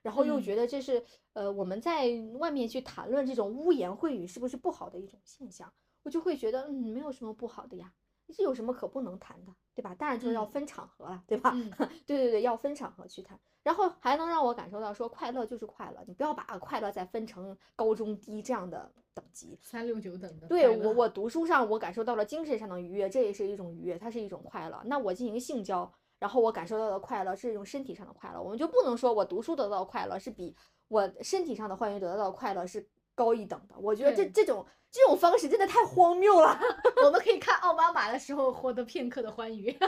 [0.00, 5.72] 然后又嗯觉得这是呃我们在外面去谈论这种污言秽语是不是不好的一种现象，
[6.04, 7.92] 我就会觉得嗯没有什么不好的呀。
[8.32, 9.94] 这有什么可不能谈的，对吧？
[9.94, 11.52] 当然就是要嗯分场合了，对吧？
[11.54, 11.70] 嗯
[12.06, 19.58] 对对对，要分场合去谈，然后还能让我感受到说快乐就是快乐，你不要把快乐再分成高中低这样的等级。
[19.62, 24.82] 三六九等的对我我读书上我感受到了精神上的愉悦，这也是一种愉悦，它是一种快乐。
[24.86, 30.54] 那我进行性交，然后我感受到的快乐是一种身体上的快乐，我们就不能说我读书得到的快乐是比
[30.88, 33.74] 我身体上的欢愉得到的快乐是高一等的。
[33.78, 36.58] 我觉得这这种这种方式真的太荒谬了。
[37.04, 39.70] 我们可以看奥巴马的时候获得片刻的欢愉。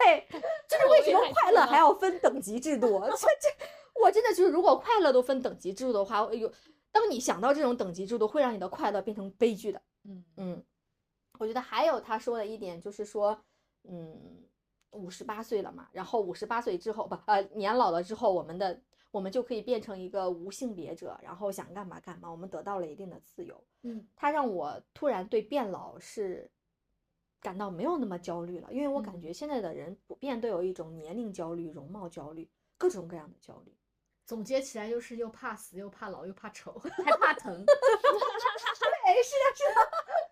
[0.00, 0.26] 对，
[0.66, 3.00] 就是为什么快乐还要分等级制度？
[3.04, 3.48] 这这，
[4.02, 6.50] 我真的就是，如果快乐都分等级制度的话，哎呦，
[6.90, 9.82] 当你想到这种等级制度，会让你的快乐变成悲剧的。
[10.04, 10.64] 嗯嗯，
[11.38, 13.38] 我觉得还有他说的一点就是说，
[13.84, 14.42] 嗯，
[14.92, 18.80] 五十八岁了嘛，然后五十八岁之后吧呃年老了之后，我们的
[19.10, 23.62] 我们就可以变成一个无性别者，然后想干嘛干嘛，我们得到了一定的自由。
[23.82, 26.50] 嗯，它让我突然对变老是
[27.40, 33.74] 感到没有那么焦虑了，因为我感嗯觉现在的人普遍都有一种年龄焦虑、容貌焦虑，各种各样的焦虑。
[34.26, 37.64] 总结起来就是又怕死，又怕老，又怕丑， 还怕疼。
[37.66, 40.29] 对，是的，是的。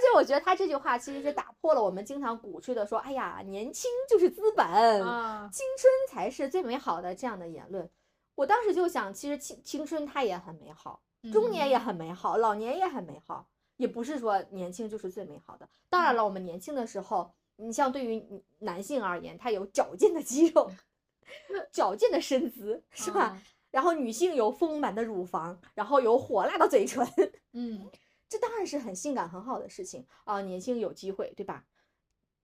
[0.00, 7.86] 而且我觉得他这句话其实是打破了我们经常鼓吹的说“哎呀，年轻就是资本，啊，青春才是最美好的”这样的言论。
[8.34, 13.46] 我当时就想，其实青青春它也很美好，中年也很美好，老年也很美好，
[13.76, 15.68] 也不是说年轻就是最美好的。
[15.90, 20.70] 当然了，我们年轻的时候，你像对于男性而言，他有矫健的肌肉，
[21.70, 23.20] 矫健的身姿，是吧？
[23.20, 23.42] 啊？
[23.70, 27.06] 然后女性有丰满的乳房，然后有火辣的嘴唇，
[27.52, 27.86] 嗯
[28.30, 31.66] 这当然是很性感很好的事情啊，年轻有机会，对吧？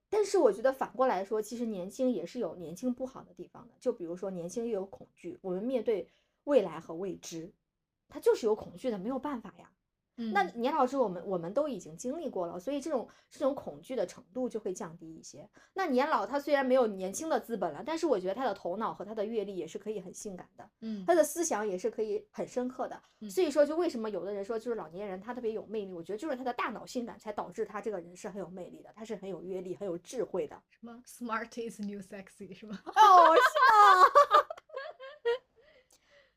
[0.08, 3.74] 但是我觉得反过来说，其实年轻也是有年轻不好的地方的。
[3.78, 6.08] 就比如说，年轻又有恐惧，我们面对
[6.42, 7.52] 未来和未知，
[8.08, 9.70] 他就是有恐惧的，没有办法呀。
[10.16, 15.48] 那嗯年老之后，我们我们都已经经历过了，所以这种这种恐惧的程度就会降低一些。
[15.74, 23.02] 那年老他虽然没有年轻的资本了，但是我觉得他的头脑和他的阅历也是可以很性感的，嗯他的思想也是可以很深刻的。
[23.20, 30.60] 嗯所以说，就为什么有的人说就是老年人他特别有魅力，我觉得就是他的大脑性感才导致他这个人是很有魅力的，他是很有阅历、很有智慧的。
[30.70, 32.78] 什么 smart is new sexy 是吗？
[32.86, 34.06] 哦，是吗？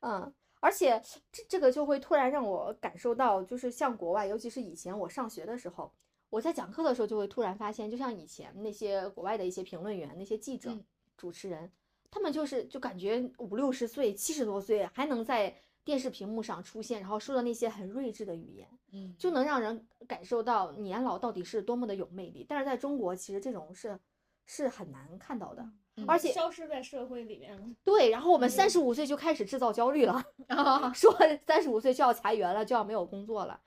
[0.02, 5.90] 嗯，而且这这个就会突然让我感受到，就是像国外，尤其是以前我上学的时候，
[6.28, 10.84] 我在讲课的时候就会突然发现，就像以前那些国外的一些评论员、那些记者、嗯
[11.16, 11.70] 主持人，
[12.10, 15.54] 他们就是就感觉五六十岁、七十多岁还能在
[15.84, 22.46] 电视屏幕上出现，然后说的那些很睿智的语言，嗯就能让人感受到年老到底是多么的有魅力。
[22.48, 23.98] 但是在中国，其实这种是
[24.46, 25.62] 是很难看到的。
[25.62, 25.72] 嗯
[26.06, 27.62] 而且消失在社会里面了。
[27.84, 31.14] 对，然后我们嗯三十五岁就开始制造焦虑了， 啊，说
[31.46, 33.60] 三十五岁就要裁员了，就要没有工作了。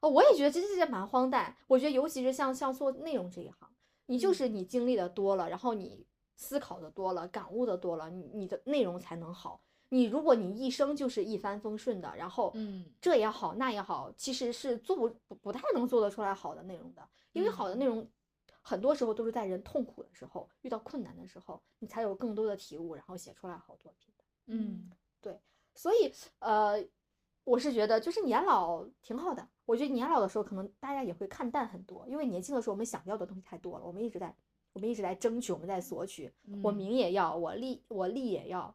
[0.00, 1.56] 哦，我也觉得这这这蛮荒诞。
[1.66, 3.68] 我觉得尤其是像像做内容这一行，
[4.06, 9.60] 你就嗯是你经历的多了，然后你思考的多了，感悟的多了，你你的内容才能好。
[9.90, 18.08] 你如果你一生就是一帆风顺的，然后嗯这也好那也好，其实是做不不不太能做得出来好的内容的，因为好的内容
[18.62, 24.14] 很多时候都是在人痛苦的时候、遇到困难的时候，你才有更多的体悟，然后写出来好作品
[24.46, 24.90] 嗯，
[25.20, 25.38] 对。
[25.74, 26.82] 所以，呃，
[27.44, 29.48] 我是觉得就是年老挺好的。
[29.64, 34.34] 我觉得年老的时候，可能大家也会看淡很多，因为年轻的时候我们想要的东西太多了，我们一直在
[34.72, 36.32] 我们一直在争取，我们在索取，
[36.62, 38.74] 我嗯名也要，我利我利也要，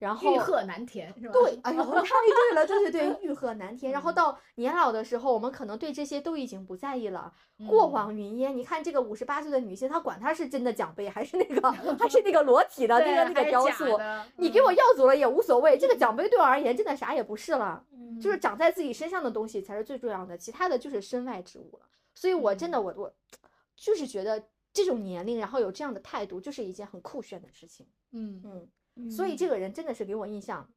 [0.00, 1.32] 然后欲壑难填是吧？
[1.34, 3.92] 对，哎呦，太 对了，对对对，欲壑难填。
[3.92, 7.32] 然后嗯到年老的时候，我们可能对这些都已经不在意了，
[7.68, 8.56] 过嗯往云烟。
[8.56, 11.70] 你看这个五十八岁的女性，她管她是真的奖杯还是那个
[12.00, 15.76] 还是那个裸体的那对个那个雕塑，的你给我嗯要走了也无所谓。
[15.76, 21.86] 这个奖杯对我而言真的啥也不是了，嗯就是长在自己身上的东西才是最重要的，其他的就是身外之物了。
[22.14, 23.12] 所以我真的我我
[23.76, 27.86] 就是觉得这种年龄，然后有这样的态度，就是一件很酷炫的事情。
[28.12, 28.68] 嗯嗯。
[29.08, 30.68] 所以这个人真的是给我印象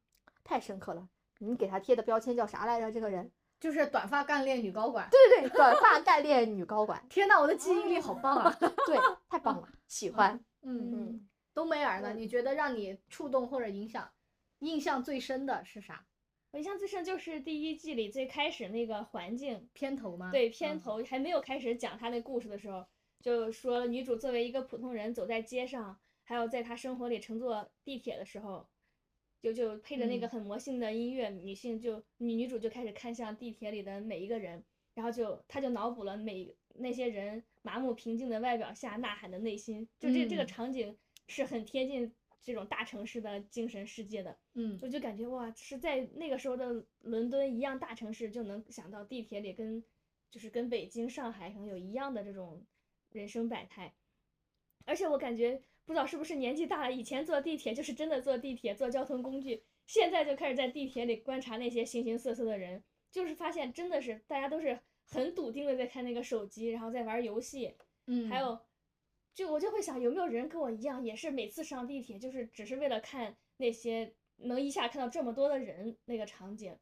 [0.44, 1.08] 太深刻了。
[1.38, 2.92] 你给他贴的标签叫啥来着？
[2.92, 3.30] 这个人？
[3.58, 5.08] 就是短发干练女高管。
[5.10, 7.04] 对对对，短发干练女高管。
[7.08, 8.54] 天呐，我的记忆力好棒啊！
[8.86, 8.96] 对，
[9.28, 10.38] 太棒了，喜欢。
[10.62, 12.12] 嗯，嗯，冬梅尔呢？
[12.12, 14.08] 嗯你觉得让你触动或者影响、
[14.60, 16.04] 印象最深的是啥？
[16.52, 20.30] 我印象最深就是第一季里最开始那个环境，片头吗？
[20.30, 22.86] 对片嗯头还没有开始讲他那故事的时候，
[23.20, 28.66] 就说女主作为一个普通人走在街上，还有在她生活里乘坐地铁的时候，
[29.40, 34.64] 就就配着那个嗯很魔性的音乐，女性就女女主就开始看向地铁里的每一个人，
[34.94, 40.96] 然后就她就脑补了每那些人麻木平静的外表下呐喊的内心，就这这个嗯场景
[41.28, 44.36] 是很贴近这种大城市的精神世界的。
[44.54, 49.84] 嗯我就感觉哇，是在那个时候的伦敦一样大城市，就能想到地铁里跟
[50.30, 52.64] 就是跟北京、上海可能有一样的这种
[53.10, 53.94] 人生百态。
[54.86, 67.74] 而且我感觉不知道是不是年纪大了，以前坐地铁就是真的坐地铁，坐交通工具，现在就开始在地铁里观察那些形形色色的人，就是发现真的是大家都是很笃定的在看那个手机，然后在玩游戏，
[68.06, 68.58] 嗯，还有，
[69.34, 76.76] 就我就会想，有没有人跟我一样，也是每次上地铁，就是只是为了看那些能一下看到这么多的人那个场景。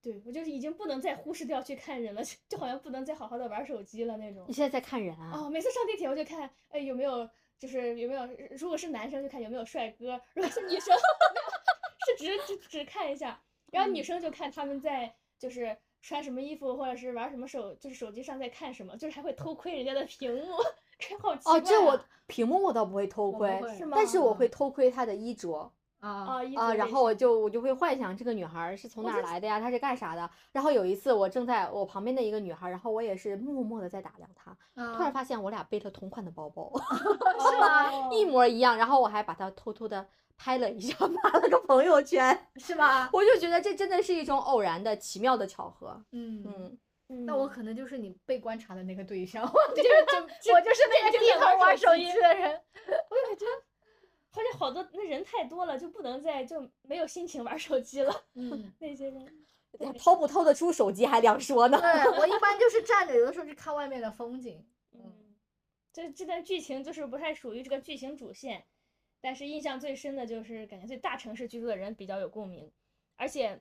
[0.00, 4.52] 对我就是已经不能再忽视掉去看人了，就就好像不能再好好的玩手机了那种你。
[4.52, 5.32] 现在在看人啊？
[5.34, 7.28] 哦，每次上地铁我就看，哎有没有
[7.58, 8.28] 就是有没有，
[8.58, 10.96] 如果是男生就看有没有帅哥，如果是女生
[12.06, 13.40] 是只只只看一下，
[13.72, 20.56] 然后女嗯生就看他们在就是穿什么衣服，或者是玩什么手，就是手机上在看什么，就是还会偷窥人家的屏幕，
[21.20, 21.60] 好奇怪、哦，啊。
[21.60, 23.96] 这我屏幕我倒不会偷窥，是吗？
[23.96, 29.58] 但是我会偷窥他的衣着啊啊，然后我就我就会幻想这个女孩儿是从哪儿来的呀？
[29.60, 30.30] 她是干啥的？
[30.52, 36.72] 然后有一次我正在我旁边的一个女孩儿，然后我也是默默的在打量她，突然啊，发现我俩背着同款的包包，
[37.50, 40.06] 是吗一模一样，然后我还把她偷偷的
[40.36, 42.38] 拍了一下， 发了个朋友圈。
[42.56, 43.08] 是吗？
[43.12, 46.00] 我就觉得这真的是一种偶然的奇妙的巧合。
[46.12, 46.42] 嗯。
[46.46, 52.60] 嗯，嗯那我可能就是你被观察的那个对象，我就是我就是那个低头玩手机的人。
[52.86, 53.46] 我就感觉
[54.38, 58.24] 好像好多那人太多了，就不能再就没有心情玩手机了。
[58.34, 59.46] 嗯， 那些人，
[59.78, 61.80] 对掏不掏得出手机还两说呢。
[61.80, 64.64] 对我一 般就是站着，有的时候就看外面的风景。
[64.92, 65.34] 嗯，
[65.92, 68.64] 这这段剧情就是不太属于这个剧情主线，
[69.20, 72.70] 但是印象最深的就是感觉对大城市居住的人比较有共鸣，
[73.16, 73.60] 而且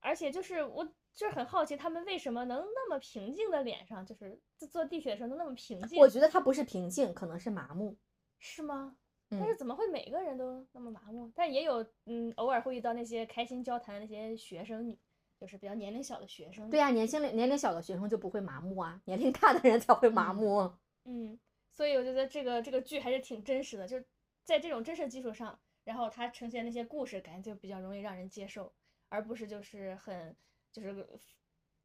[0.00, 7.96] 而且就是我就是很好奇他们为什么能那么平静的脸上，就是坐坐地铁的时候能那么平静，我觉得他不是平静，可能是麻木。
[8.38, 8.96] 是吗？
[9.30, 11.30] 嗯但是怎么会每个人都那么麻木？
[11.34, 14.96] 但也有嗯，偶尔会遇到那些开心交谈的那些学生女
[15.36, 16.70] 就是比较年龄小的学生。
[16.70, 20.72] 对呀、年轻年龄小的学生就不会麻木啊，年龄大的人才会麻嗯木。
[21.04, 21.38] 嗯，
[21.70, 24.06] 所以我觉得这个这个剧还是挺真实的，就是
[24.44, 28.72] 在这种真实基础上，然后它呈现那些故事，感觉就比较容易让人接受，
[29.08, 30.36] 而不是就是很
[30.72, 31.06] 就是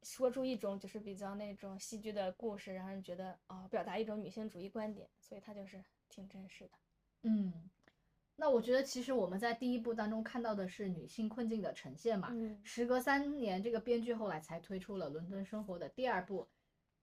[0.02, 6.72] 说出一种就是比较那种戏剧的故事，让人觉得哦，表达一种女性主义观点，所以它就是挺真实的。
[7.22, 7.52] 嗯，
[8.36, 12.28] 那我觉得其实我们在第一部当中看到的是女性困境的呈现嘛。
[12.32, 16.48] 嗯时隔三年，这个编剧后来才推出了《伦敦生活》的第二部，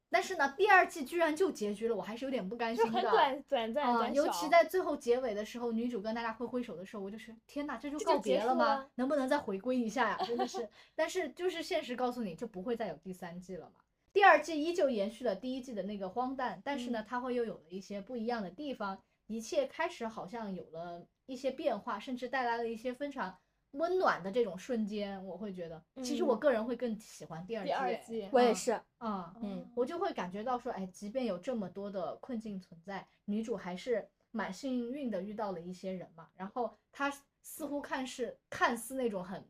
[0.10, 2.92] 但是呢，第二季居然就结局了，我还是有点不甘心的。
[2.92, 8.90] 很短短暂啊、短小，尤其在最后结尾的时候，女主跟大家挥挥手的时候，我就是天哪，这就告别了吗了？
[8.96, 10.18] 能不能再回归一下呀？
[10.26, 13.82] 真的是，但是就是现实告诉你，就不会再有第三季了嘛。
[14.12, 19.00] 第二季依旧延续了第一季的那个荒诞，但是呢，嗯它会又有了一些不一样的地方，
[19.30, 23.38] 一切开始好像有了一些变化，甚至带来了一些非常
[23.72, 25.24] 温暖的这种瞬间。
[25.24, 27.70] 我会觉得，其实我嗯个人会更喜欢第二季。
[27.70, 36.28] 第二季，嗯我也是，啊，嗯我就会感觉到说，哎，即便有这么多的困境存在，女主还是蛮幸运的遇到了一些人嘛。
[36.36, 39.48] 然后她似乎看似看似那种很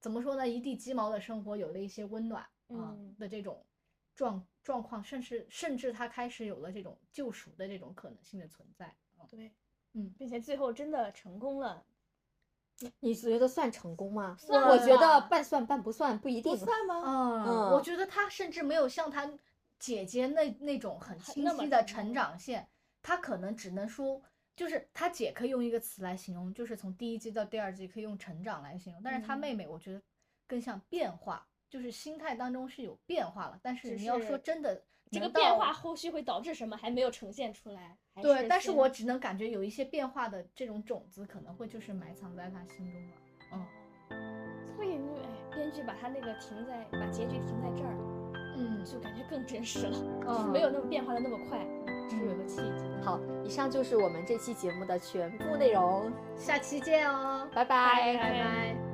[0.00, 3.62] 怎么说呢，一地鸡毛的生活有了一些温暖啊、嗯的这种
[4.14, 8.96] 状状况，甚至甚至她开始有了这种救赎的这种可能性的存在。
[9.22, 9.52] 嗯对，
[9.94, 11.84] 嗯，并且最后真的成功了，
[13.00, 14.36] 你觉得算成功吗？
[14.38, 16.86] 算我觉得半算半不算，不一定算。
[16.86, 17.02] 吗？
[17.04, 19.30] 嗯，嗯我觉得他甚至没有像他
[19.78, 22.68] 姐姐那那种很清晰的成长线，
[23.02, 24.20] 他可能只能说，
[24.56, 30.02] 就是他姐可以用一个词来形容，就是从第一季到第二季可以用成长来形容，但是她嗯妹妹我觉得
[30.46, 37.96] 更像变化，就是心态当中是有变化了，但是你要说真的这个变化后续会导致什么还没有呈现出来。
[38.20, 43.16] 对，但是我只能感觉有一些变化的这种种子可能会就是埋藏在他心中了。
[43.52, 43.66] 嗯
[44.76, 47.94] 所以哎，编剧把他那个停在把结局停在这儿，
[48.56, 51.66] 嗯就感觉更真实了，就是嗯没有那么变化的那么快，
[52.08, 52.84] 只是有个契机。
[53.02, 58.87] 好，以上就是我们这期节目的全部内容，下期见哦，拜拜拜拜拜。